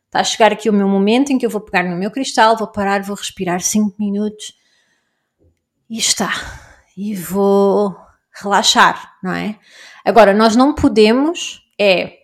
está 0.07 0.21
a 0.21 0.25
chegar 0.25 0.53
aqui 0.53 0.69
o 0.69 0.73
meu 0.73 0.89
momento 0.89 1.31
em 1.31 1.39
que 1.39 1.47
eu 1.47 1.51
vou 1.51 1.61
pegar 1.61 1.83
no 1.85 1.97
meu 1.97 2.11
cristal, 2.11 2.57
vou 2.57 2.69
parar, 2.69 3.03
vou 3.03 3.17
respirar 3.17 3.61
5 3.61 3.95
minutos 3.99 4.55
e 5.89 5.99
está. 5.99 6.33
E 6.97 7.15
vou 7.15 7.97
relaxar, 8.33 9.17
não 9.23 9.33
é? 9.33 9.59
Agora, 10.05 10.33
nós 10.33 10.57
não 10.57 10.75
podemos 10.75 11.63
é 11.79 12.19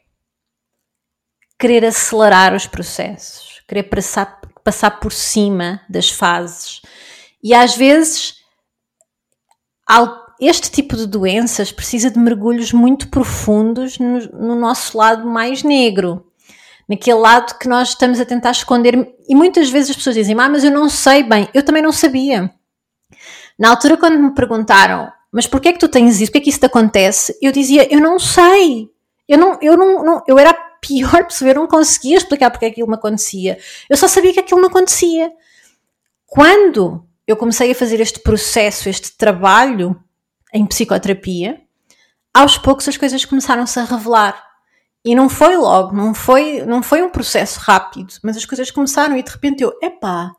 querer 1.58 1.84
acelerar 1.84 2.54
os 2.54 2.66
processos, 2.66 3.62
querer 3.68 3.84
passar, 3.84 4.40
passar 4.62 4.98
por 4.98 5.12
cima 5.12 5.80
das 5.88 6.10
fases. 6.10 6.82
E 7.42 7.54
às 7.54 7.76
vezes, 7.76 8.42
este 10.40 10.70
tipo 10.70 10.96
de 10.96 11.06
doenças 11.06 11.72
precisa 11.72 12.10
de 12.10 12.18
mergulhos 12.18 12.72
muito 12.72 13.08
profundos 13.08 13.98
no, 13.98 14.18
no, 14.32 14.54
nosso 14.54 14.96
lado 14.96 15.26
mais 15.26 15.62
negro, 15.62 16.26
naquele 16.88 17.18
lado 17.18 17.58
que 17.58 17.68
nós 17.68 17.90
estamos 17.90 18.20
a 18.20 18.24
tentar 18.24 18.50
esconder. 18.50 19.14
E 19.28 19.34
muitas 19.34 19.70
vezes 19.70 19.90
as 19.90 19.96
pessoas 19.96 20.16
dizem: 20.16 20.36
Ah, 20.38 20.48
mas 20.48 20.64
eu 20.64 20.70
não 20.70 20.88
sei 20.88 21.22
bem, 21.22 21.48
eu 21.54 21.62
também 21.62 21.82
não 21.82 21.92
sabia. 21.92 22.50
Na 23.58 23.70
altura, 23.70 23.96
quando 23.96 24.18
me 24.18 24.34
perguntaram, 24.34 25.10
mas 25.30 25.46
porquê 25.46 25.68
é 25.68 25.72
que 25.72 25.78
tu 25.78 25.88
tens 25.88 26.20
isso? 26.20 26.30
Porquê 26.30 26.38
é 26.38 26.40
que 26.42 26.50
isso 26.50 26.60
te 26.60 26.66
acontece? 26.66 27.36
Eu 27.40 27.52
dizia: 27.52 27.92
Eu 27.92 28.00
não 28.00 28.18
sei. 28.18 28.90
Eu 29.28 29.38
não, 29.38 29.58
eu 29.62 29.76
não, 29.76 30.04
não 30.04 30.22
eu 30.28 30.38
era 30.38 30.50
a 30.50 30.54
pior 30.84 31.24
pessoa, 31.24 31.50
eu 31.50 31.54
não 31.54 31.66
conseguia 31.66 32.16
explicar 32.16 32.50
porque 32.50 32.66
que 32.66 32.72
aquilo 32.72 32.88
me 32.88 32.94
acontecia. 32.94 33.58
Eu 33.88 33.96
só 33.96 34.06
sabia 34.06 34.32
que 34.34 34.40
aquilo 34.40 34.60
me 34.60 34.66
acontecia. 34.66 35.32
Quando 36.26 37.06
eu 37.26 37.36
comecei 37.36 37.70
a 37.70 37.74
fazer 37.74 38.00
este 38.00 38.20
processo, 38.20 38.88
este 38.88 39.16
trabalho 39.16 39.98
em 40.54 40.64
psicoterapia, 40.64 41.60
aos 42.32 42.56
poucos 42.56 42.86
as 42.88 42.96
coisas 42.96 43.24
começaram-se 43.24 43.78
a 43.80 43.84
revelar. 43.84 44.40
E 45.04 45.14
não 45.14 45.28
foi 45.28 45.56
logo, 45.56 45.94
não 45.94 46.14
foi, 46.14 46.64
não 46.64 46.82
foi 46.82 47.02
um 47.02 47.10
processo 47.10 47.58
rápido, 47.60 48.14
mas 48.22 48.36
as 48.36 48.46
coisas 48.46 48.70
começaram 48.70 49.16
e 49.16 49.22
de 49.22 49.30
repente 49.30 49.62
eu, 49.62 49.76
epá, 49.82 50.32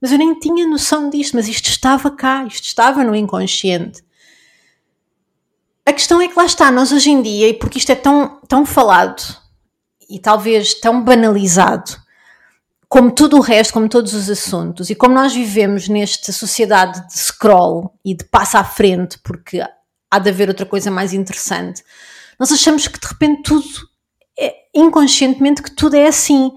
mas 0.00 0.10
eu 0.10 0.18
nem 0.18 0.36
tinha 0.38 0.66
noção 0.66 1.10
disto, 1.10 1.36
mas 1.36 1.46
isto 1.46 1.68
estava 1.68 2.10
cá, 2.10 2.44
isto 2.44 2.64
estava 2.64 3.04
no 3.04 3.14
inconsciente. 3.14 4.02
A 5.86 5.92
questão 5.92 6.20
é 6.20 6.26
que 6.26 6.36
lá 6.36 6.44
está, 6.44 6.72
nós 6.72 6.90
hoje 6.90 7.10
em 7.10 7.22
dia, 7.22 7.48
e 7.48 7.54
porque 7.54 7.78
isto 7.78 7.92
é 7.92 7.94
tão, 7.94 8.40
tão 8.48 8.64
falado 8.64 9.22
e 10.08 10.18
talvez 10.18 10.74
tão 10.74 11.04
banalizado, 11.04 11.96
como 12.90 13.12
tudo 13.12 13.36
o 13.36 13.40
resto, 13.40 13.72
como 13.72 13.88
todos 13.88 14.14
os 14.14 14.28
assuntos, 14.28 14.90
e 14.90 14.96
como 14.96 15.14
nós 15.14 15.32
vivemos 15.32 15.88
nesta 15.88 16.32
sociedade 16.32 17.06
de 17.06 17.16
scroll 17.16 17.94
e 18.04 18.16
de 18.16 18.24
passa 18.24 18.58
à 18.58 18.64
frente, 18.64 19.16
porque 19.22 19.62
há 20.10 20.18
de 20.18 20.28
haver 20.28 20.48
outra 20.48 20.66
coisa 20.66 20.90
mais 20.90 21.12
interessante, 21.12 21.84
nós 22.36 22.50
achamos 22.50 22.88
que 22.88 22.98
de 22.98 23.06
repente 23.06 23.44
tudo, 23.44 23.68
é, 24.36 24.52
inconscientemente, 24.74 25.62
que 25.62 25.70
tudo 25.70 25.94
é 25.94 26.08
assim. 26.08 26.50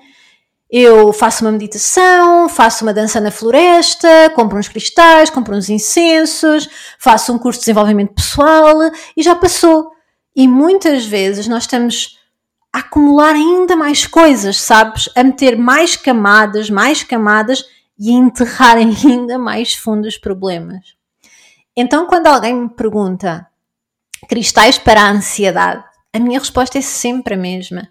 Eu 0.72 1.14
faço 1.14 1.46
uma 1.46 1.52
meditação, 1.52 2.50
faço 2.50 2.84
uma 2.84 2.96
dança 2.96 3.22
na 3.22 3.30
floresta, 3.30 4.32
compro 4.34 4.58
uns 4.58 4.68
cristais, 4.68 5.30
compro 5.30 5.56
uns 5.56 5.70
incensos, 5.70 6.68
faço 6.98 7.32
um 7.32 7.38
curso 7.38 7.60
de 7.60 7.66
desenvolvimento 7.66 8.16
pessoal 8.16 8.76
e 9.16 9.22
já 9.22 9.36
passou. 9.36 9.92
E 10.36 10.48
muitas 10.48 11.06
vezes 11.06 11.48
nós 11.48 11.64
estamos 11.64 12.18
a 12.74 12.80
acumular 12.80 13.36
ainda 13.36 13.76
mais 13.76 14.08
coisas, 14.08 14.60
sabes? 14.60 15.08
A 15.16 15.24
meter 15.24 15.56
mais 15.56 15.96
camadas, 15.96 16.70
mais 16.72 17.04
camadas 17.04 17.64
e 18.00 18.10
a 18.10 18.14
enterrar 18.14 18.76
ainda 18.82 19.38
mais 19.38 19.76
fundo 19.76 20.08
os 20.08 20.18
problemas. 20.18 20.96
Então, 21.78 22.08
quando 22.08 22.28
alguém 22.28 22.56
me 22.56 22.70
pergunta 22.70 23.48
cristais 24.28 24.78
para 24.78 25.02
a 25.02 25.12
ansiedade, 25.12 25.84
a 26.12 26.20
minha 26.20 26.40
resposta 26.40 26.78
é 26.78 26.82
sempre 26.82 27.36
a 27.36 27.38
mesma. 27.38 27.90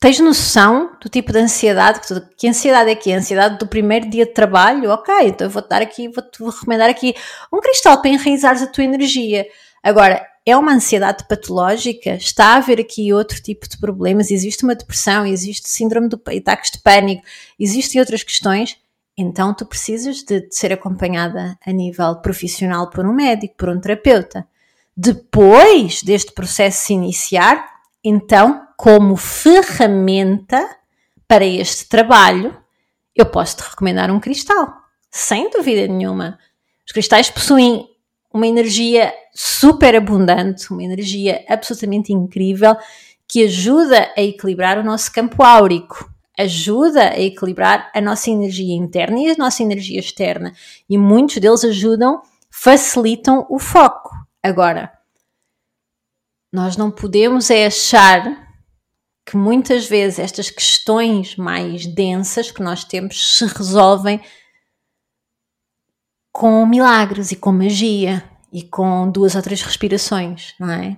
Tens 0.00 0.20
noção 0.20 0.96
do 1.00 1.08
tipo 1.08 1.32
de 1.32 1.40
ansiedade? 1.40 2.00
Que, 2.36 2.48
ansiedade 2.48 2.90
é 2.90 2.94
que 2.94 3.10
é? 3.10 3.16
A 3.16 3.18
ansiedade 3.18 3.58
do 3.58 3.66
primeiro 3.66 4.08
dia 4.08 4.24
de 4.24 4.32
trabalho? 4.32 4.90
Ok, 4.90 5.12
então 5.24 5.48
eu 5.48 5.50
vou-te 5.50 5.68
dar 5.68 5.82
aqui, 5.82 6.08
vou-te 6.08 6.40
recomendar 6.40 6.88
aqui 6.88 7.16
um 7.52 7.60
cristal 7.60 8.00
para 8.00 8.10
enraizares 8.10 8.62
a 8.62 8.68
tua 8.68 8.84
energia. 8.84 9.44
Agora, 9.82 10.26
é 10.44 10.56
uma 10.56 10.72
ansiedade 10.72 11.26
patológica? 11.28 12.14
Está 12.14 12.54
a 12.54 12.56
haver 12.56 12.80
aqui 12.80 13.12
outro 13.12 13.40
tipo 13.42 13.68
de 13.68 13.76
problemas? 13.78 14.30
Existe 14.30 14.64
uma 14.64 14.74
depressão? 14.74 15.26
Existe 15.26 15.68
síndrome 15.68 16.08
do 16.08 16.20
ataques 16.36 16.70
de 16.70 16.78
pânico? 16.78 17.22
Existem 17.58 18.00
outras 18.00 18.22
questões? 18.22 18.78
Então 19.16 19.52
tu 19.52 19.66
precisas 19.66 20.22
de, 20.22 20.48
de 20.48 20.54
ser 20.54 20.72
acompanhada 20.72 21.58
a 21.66 21.72
nível 21.72 22.16
profissional 22.16 22.88
por 22.88 23.04
um 23.04 23.12
médico, 23.12 23.56
por 23.56 23.68
um 23.68 23.80
terapeuta. 23.80 24.46
Depois 24.96 26.02
deste 26.02 26.32
processo 26.32 26.86
se 26.86 26.92
iniciar, 26.92 27.64
então, 28.02 28.66
como 28.76 29.16
ferramenta 29.16 30.66
para 31.26 31.44
este 31.44 31.86
trabalho, 31.88 32.56
eu 33.14 33.26
posso 33.26 33.56
te 33.56 33.62
recomendar 33.64 34.10
um 34.10 34.20
cristal, 34.20 34.72
sem 35.10 35.50
dúvida 35.50 35.86
nenhuma. 35.86 36.38
Os 36.86 36.92
cristais 36.92 37.28
possuem 37.28 37.86
uma 38.38 38.46
energia 38.46 39.12
super 39.34 39.96
abundante, 39.96 40.70
uma 40.72 40.82
energia 40.82 41.44
absolutamente 41.48 42.12
incrível 42.12 42.76
que 43.26 43.44
ajuda 43.44 44.12
a 44.16 44.22
equilibrar 44.22 44.78
o 44.78 44.84
nosso 44.84 45.12
campo 45.12 45.42
áurico, 45.42 46.08
ajuda 46.38 47.10
a 47.10 47.20
equilibrar 47.20 47.90
a 47.92 48.00
nossa 48.00 48.30
energia 48.30 48.76
interna 48.76 49.18
e 49.18 49.30
a 49.30 49.34
nossa 49.36 49.62
energia 49.62 49.98
externa. 49.98 50.54
E 50.88 50.96
muitos 50.96 51.38
deles 51.38 51.64
ajudam, 51.64 52.22
facilitam 52.48 53.44
o 53.50 53.58
foco. 53.58 54.10
Agora, 54.40 54.92
nós 56.52 56.76
não 56.76 56.90
podemos 56.90 57.50
é 57.50 57.66
achar 57.66 58.48
que 59.26 59.36
muitas 59.36 59.86
vezes 59.86 60.20
estas 60.20 60.48
questões 60.48 61.36
mais 61.36 61.86
densas 61.86 62.52
que 62.52 62.62
nós 62.62 62.84
temos 62.84 63.36
se 63.36 63.44
resolvem 63.46 64.20
com 66.38 66.64
milagres 66.64 67.32
e 67.32 67.36
com 67.36 67.50
magia 67.50 68.22
e 68.52 68.62
com 68.62 69.10
duas 69.10 69.34
ou 69.34 69.42
três 69.42 69.60
respirações, 69.60 70.54
não 70.56 70.70
é? 70.70 70.96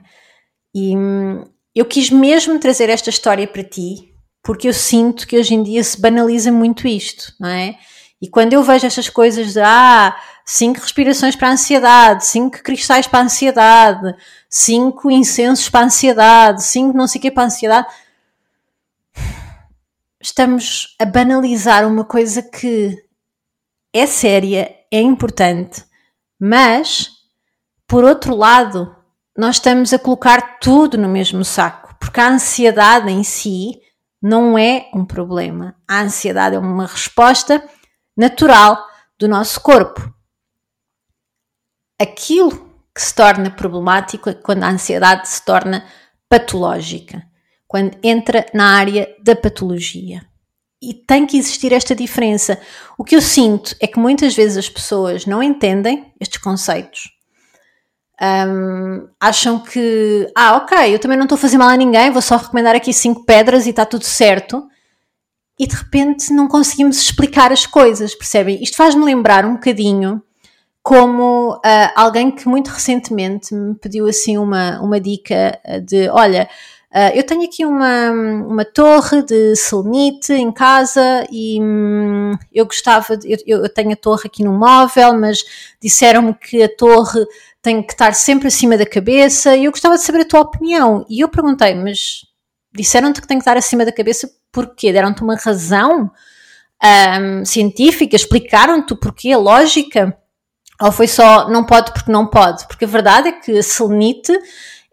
E 0.75 0.95
hum, 0.95 1.47
eu 1.75 1.87
quis 1.87 2.11
mesmo 2.11 2.59
trazer 2.59 2.91
esta 2.91 3.09
história 3.09 3.49
para 3.49 3.65
ti, 3.65 4.13
porque 4.43 4.69
eu 4.69 4.75
sinto 4.75 5.27
que 5.27 5.39
hoje 5.39 5.55
em 5.55 5.63
dia 5.63 5.83
se 5.83 5.99
banaliza 5.99 6.53
muito 6.53 6.87
isto, 6.87 7.33
não 7.41 7.49
é? 7.49 7.79
E 8.21 8.29
quando 8.29 8.53
eu 8.53 8.63
vejo 8.63 8.87
estas 8.87 9.09
coisas 9.09 9.55
de 9.55 9.61
ah, 9.61 10.15
cinco 10.45 10.79
respirações 10.79 11.35
para 11.35 11.49
a 11.49 11.53
ansiedade, 11.53 12.27
cinco 12.27 12.63
cristais 12.63 13.07
para 13.07 13.21
a 13.21 13.23
ansiedade, 13.23 14.15
cinco 14.47 15.11
incensos 15.11 15.71
para 15.71 15.81
a 15.81 15.85
ansiedade, 15.85 16.63
cinco 16.63 16.95
não 16.95 17.07
sei 17.07 17.19
o 17.19 17.23
que 17.23 17.31
para 17.31 17.45
a 17.45 17.47
ansiedade, 17.47 17.89
estamos 20.21 20.95
a 20.99 21.07
banalizar 21.07 21.89
uma 21.89 22.05
coisa 22.05 22.43
que 22.43 23.03
é 23.91 24.05
séria, 24.05 24.80
é 24.91 25.01
importante, 25.01 25.85
mas, 26.39 27.11
por 27.87 28.05
outro 28.05 28.35
lado, 28.35 28.95
nós 29.37 29.57
estamos 29.57 29.93
a 29.93 29.99
colocar 29.99 30.59
tudo 30.59 30.99
no 30.99 31.09
mesmo 31.09 31.45
saco, 31.45 31.95
porque 32.01 32.21
a 32.21 32.29
ansiedade 32.29 33.11
em 33.11 33.23
si 33.23 33.81
não 34.21 34.59
é 34.59 34.91
um 34.95 35.05
problema. 35.05 35.77
A 35.89 36.01
ansiedade 36.01 36.57
é 36.57 36.59
uma 36.59 36.87
resposta 36.87 37.63
natural 38.17 38.85
do 39.19 39.29
nosso 39.29 39.61
corpo. 39.61 40.13
Aquilo 42.01 42.71
que 42.95 43.01
se 43.01 43.15
torna 43.15 43.51
problemático 43.51 44.31
é 44.31 44.35
quando 44.35 44.65
a 44.65 44.71
ansiedade 44.71 45.29
se 45.29 45.45
torna 45.45 45.87
patológica, 46.29 47.23
quando 47.69 47.97
entra 48.03 48.47
na 48.53 48.77
área 48.77 49.15
da 49.23 49.37
patologia 49.37 50.30
e 50.83 50.95
tem 50.95 51.27
que 51.27 51.37
existir 51.37 51.73
esta 51.73 51.95
diferença. 51.95 52.59
O 52.97 53.05
que 53.05 53.15
eu 53.15 53.21
sinto 53.21 53.77
é 53.81 53.87
que 53.87 53.99
muitas 53.99 54.35
vezes 54.35 54.57
as 54.57 54.69
pessoas 54.69 55.27
não 55.27 55.43
entendem 55.43 56.13
estes 56.19 56.41
conceitos. 56.41 57.11
Um, 58.23 59.09
acham 59.19 59.59
que, 59.59 60.31
ah, 60.35 60.57
ok, 60.57 60.95
eu 60.95 60.99
também 60.99 61.17
não 61.17 61.25
estou 61.25 61.37
a 61.37 61.41
fazer 61.41 61.59
mal 61.59 61.69
a 61.69 61.77
ninguém, 61.77 62.11
vou 62.11 62.21
só 62.21 62.37
recomendar 62.37 62.75
aqui 62.75 62.93
cinco 62.93 63.25
pedras 63.25 63.67
e 63.67 63.71
está 63.71 63.85
tudo 63.85 64.05
certo. 64.05 64.67
E 65.59 65.67
de 65.67 65.77
repente 65.77 66.33
não 66.33 66.49
conseguimos 66.49 66.99
explicar 66.99 67.53
as 67.53 67.67
coisas, 67.67 68.15
percebem? 68.15 68.63
Isto 68.63 68.77
faz-me 68.77 69.05
lembrar 69.05 69.45
um 69.45 69.55
bocadinho 69.55 70.23
como 70.83 71.57
uh, 71.57 71.61
alguém 71.95 72.31
que 72.31 72.49
muito 72.49 72.69
recentemente 72.69 73.55
me 73.55 73.75
pediu 73.75 74.07
assim 74.07 74.39
uma, 74.39 74.81
uma 74.81 74.99
dica 74.99 75.59
de, 75.87 76.09
olha, 76.09 76.49
uh, 76.93 77.15
eu 77.15 77.25
tenho 77.25 77.45
aqui 77.45 77.65
uma, 77.65 78.11
uma 78.11 78.65
torre 78.65 79.23
de 79.23 79.57
selenite 79.57 80.33
em 80.33 80.53
casa 80.53 81.27
e 81.31 81.61
hum, 81.61 82.33
eu 82.53 82.65
gostava, 82.67 83.17
de, 83.17 83.33
eu, 83.47 83.63
eu 83.63 83.69
tenho 83.69 83.93
a 83.93 83.97
torre 83.97 84.23
aqui 84.27 84.43
no 84.43 84.53
móvel, 84.53 85.15
mas 85.19 85.43
disseram-me 85.81 86.35
que 86.35 86.63
a 86.63 86.69
torre 86.69 87.25
tem 87.63 87.83
que 87.83 87.93
estar 87.93 88.15
sempre 88.15 88.49
acima 88.49 88.77
da 88.77 88.87
cabeça 88.87 89.55
e 89.57 89.65
eu 89.65 89.71
gostava 89.71 89.97
de 89.97 90.03
saber 90.03 90.23
a 90.23 90.29
tua 90.29 90.41
opinião. 90.41 91.05
E 91.09 91.21
eu 91.21 91.29
perguntei, 91.29 91.75
mas 91.75 92.23
disseram-te 92.73 93.21
que 93.21 93.29
tem 93.29 93.39
que 93.39 93.43
estar 93.43 93.57
acima 93.57 93.85
da 93.85 93.93
cabeça 93.93 94.31
porquê? 94.53 94.93
Deram-te 94.93 95.23
uma 95.23 95.37
razão 95.37 96.11
um, 96.83 97.45
científica? 97.45 98.17
Explicaram-te 98.17 98.93
o 98.93 98.97
porquê, 98.97 99.33
a 99.33 99.39
lógica? 99.39 100.17
Ou 100.81 100.91
foi 100.91 101.07
só 101.07 101.49
não 101.51 101.65
pode 101.65 101.93
porque 101.93 102.11
não 102.11 102.27
pode? 102.27 102.67
Porque 102.67 102.87
a 102.87 102.89
verdade 102.89 103.29
é 103.29 103.33
que 103.33 103.59
a 103.59 103.63
selenite 103.63 104.33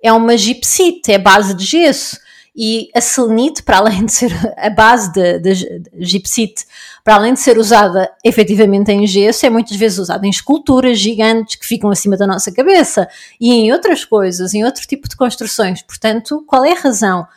é 0.07 0.13
uma 0.13 0.37
gipsite, 0.37 1.11
é 1.11 1.17
base 1.17 1.53
de 1.53 1.65
gesso. 1.65 2.17
E 2.59 2.89
a 2.95 2.99
selenite, 2.99 3.61
para 3.61 3.77
além 3.77 4.03
de 4.05 4.11
ser 4.11 4.31
a 4.57 4.69
base 4.69 5.13
da 5.13 5.53
gipsite, 5.99 6.65
para 7.03 7.15
além 7.15 7.33
de 7.33 7.39
ser 7.39 7.57
usada 7.59 8.11
efetivamente 8.25 8.91
em 8.91 9.05
gesso, 9.05 9.45
é 9.45 9.49
muitas 9.49 9.77
vezes 9.77 9.99
usada 9.99 10.25
em 10.25 10.29
esculturas 10.31 10.97
gigantes 10.99 11.55
que 11.55 11.67
ficam 11.67 11.91
acima 11.91 12.17
da 12.17 12.25
nossa 12.25 12.51
cabeça 12.51 13.07
e 13.39 13.53
em 13.53 13.71
outras 13.71 14.03
coisas, 14.03 14.55
em 14.55 14.65
outro 14.65 14.85
tipo 14.87 15.07
de 15.07 15.15
construções. 15.15 15.83
Portanto, 15.83 16.43
qual 16.47 16.65
é 16.65 16.71
a 16.71 16.79
razão? 16.79 17.27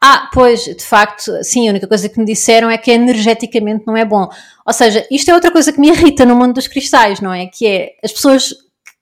Ah, 0.00 0.30
pois, 0.32 0.64
de 0.64 0.82
facto, 0.82 1.32
sim, 1.42 1.68
a 1.68 1.70
única 1.70 1.86
coisa 1.86 2.08
que 2.08 2.18
me 2.18 2.24
disseram 2.24 2.70
é 2.70 2.78
que 2.78 2.90
energeticamente 2.90 3.84
não 3.86 3.96
é 3.96 4.04
bom. 4.04 4.28
Ou 4.64 4.72
seja, 4.72 5.06
isto 5.10 5.30
é 5.30 5.34
outra 5.34 5.50
coisa 5.50 5.72
que 5.72 5.80
me 5.80 5.88
irrita 5.88 6.24
no 6.24 6.36
mundo 6.36 6.54
dos 6.54 6.68
cristais, 6.68 7.20
não 7.20 7.32
é? 7.34 7.46
Que 7.46 7.66
é 7.66 7.90
as 8.02 8.12
pessoas 8.12 8.54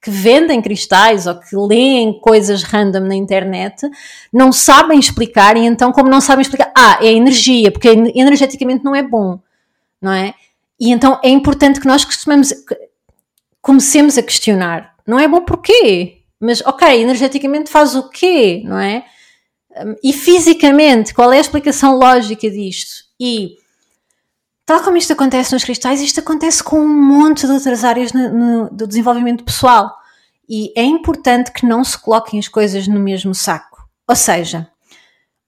que 0.07 0.11
vendem 0.13 0.63
cristais 0.63 1.27
ou 1.27 1.35
que 1.35 1.57
leem 1.57 2.21
coisas 2.21 2.63
random 2.63 3.01
na 3.01 3.17
internet 3.17 3.91
não 4.33 4.53
sabem 4.53 5.01
explicar 5.01 5.57
e 5.57 5.67
então, 5.67 5.91
como 5.91 6.09
não 6.09 6.21
sabem 6.21 6.43
explicar, 6.43 6.71
ah, 6.77 7.01
é 7.03 7.13
energia, 7.13 7.73
porque 7.73 7.89
energeticamente 7.89 8.85
não 8.85 8.95
é 8.95 9.03
bom, 9.03 9.41
não 10.01 10.13
é? 10.13 10.33
E 10.79 10.93
então 10.93 11.19
é 11.25 11.29
importante 11.29 11.81
que 11.81 11.89
nós 11.89 12.07
comecemos 13.61 14.17
a 14.17 14.23
questionar. 14.23 14.95
Não 15.05 15.19
é 15.19 15.27
bom 15.27 15.41
porquê? 15.41 16.19
Mas, 16.39 16.61
ok, 16.65 17.03
energeticamente 17.03 17.69
faz 17.69 17.97
o 17.97 18.09
quê, 18.09 18.63
não 18.65 18.79
é? 18.79 19.05
E 20.05 20.13
fisicamente, 20.13 21.13
qual 21.13 21.33
é 21.33 21.39
a 21.39 21.41
explicação 21.41 21.99
lógica 21.99 22.49
disto? 22.49 23.07
E 23.19 23.57
tal 24.67 24.83
como 24.83 24.97
isto 24.97 25.13
acontece 25.13 25.53
nos 25.53 25.63
cristais, 25.63 26.01
isto 26.01 26.19
acontece 26.19 26.63
com 26.63 26.81
um 26.81 26.89
monte 26.89 27.47
de 27.47 27.53
outras 27.53 27.85
áreas 27.85 28.13
no, 28.13 28.29
no, 28.33 28.71
do 28.71 28.87
desenvolvimento 28.87 29.45
pessoal. 29.45 29.97
E 30.49 30.73
é 30.77 30.83
importante 30.83 31.53
que 31.53 31.65
não 31.65 31.85
se 31.85 31.97
coloquem 31.97 32.39
as 32.39 32.49
coisas 32.49 32.89
no 32.89 32.99
mesmo 32.99 33.35
saco. 33.35 33.89
Ou 34.09 34.17
seja, 34.17 34.69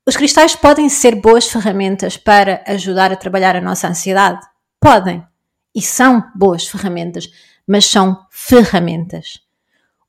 os 0.07 0.17
cristais 0.17 0.55
podem 0.55 0.89
ser 0.89 1.17
boas 1.17 1.49
ferramentas 1.49 2.17
para 2.17 2.63
ajudar 2.67 3.13
a 3.13 3.17
trabalhar 3.17 3.57
a 3.57 3.61
nossa 3.61 3.89
ansiedade? 3.89 4.41
Podem. 4.81 5.25
E 5.75 5.83
são 5.83 6.25
boas 6.35 6.67
ferramentas, 6.67 7.29
mas 7.67 7.85
são 7.85 8.25
ferramentas. 8.31 9.41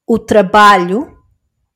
O 0.08 0.18
trabalho 0.18 1.18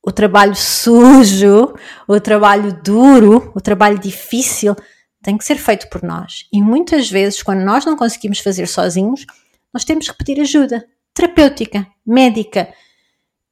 o 0.05 0.11
trabalho 0.11 0.53
sujo, 0.53 1.73
o 2.05 2.19
trabalho 2.19 2.73
duro, 2.83 3.53
o 3.55 3.61
trabalho 3.61 3.97
difícil 3.97 4.75
tem 5.23 5.37
que 5.37 5.45
ser 5.45 5.55
feito 5.55 5.89
por 5.89 6.03
nós. 6.03 6.47
E 6.51 6.61
muitas 6.61 7.09
vezes, 7.09 7.41
quando 7.41 7.61
nós 7.61 7.85
não 7.85 7.95
conseguimos 7.95 8.39
fazer 8.39 8.67
sozinhos, 8.67 9.25
nós 9.73 9.85
temos 9.85 10.09
que 10.09 10.17
pedir 10.17 10.39
ajuda 10.41 10.85
terapêutica, 11.13 11.87
médica. 12.05 12.73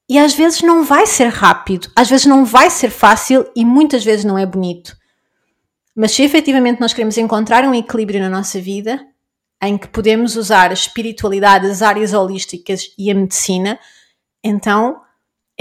E 0.10 0.18
às 0.18 0.34
vezes 0.34 0.62
não 0.62 0.84
vai 0.84 1.06
ser 1.06 1.28
rápido, 1.28 1.90
às 1.96 2.10
vezes 2.10 2.26
não 2.26 2.44
vai 2.44 2.70
ser 2.70 2.90
fácil 2.90 3.50
e 3.56 3.64
muitas 3.64 4.04
vezes 4.04 4.26
não 4.26 4.38
é 4.38 4.46
bonito. 4.46 4.98
Mas 5.96 6.12
se 6.12 6.24
efetivamente 6.24 6.82
nós 6.82 6.94
queremos 6.94 7.18
encontrar 7.18 7.64
um 7.64 7.74
equilíbrio 7.74 8.20
na 8.20 8.30
nossa 8.30 8.60
vida, 8.60 9.06
em 9.64 9.78
que 9.78 9.88
podemos 9.88 10.36
usar 10.36 10.72
a 10.72 10.74
espiritualidade, 10.74 11.68
as 11.68 11.82
áreas 11.82 12.14
holísticas 12.14 12.94
e 12.98 13.12
a 13.12 13.16
medicina, 13.16 13.80
então 14.44 15.00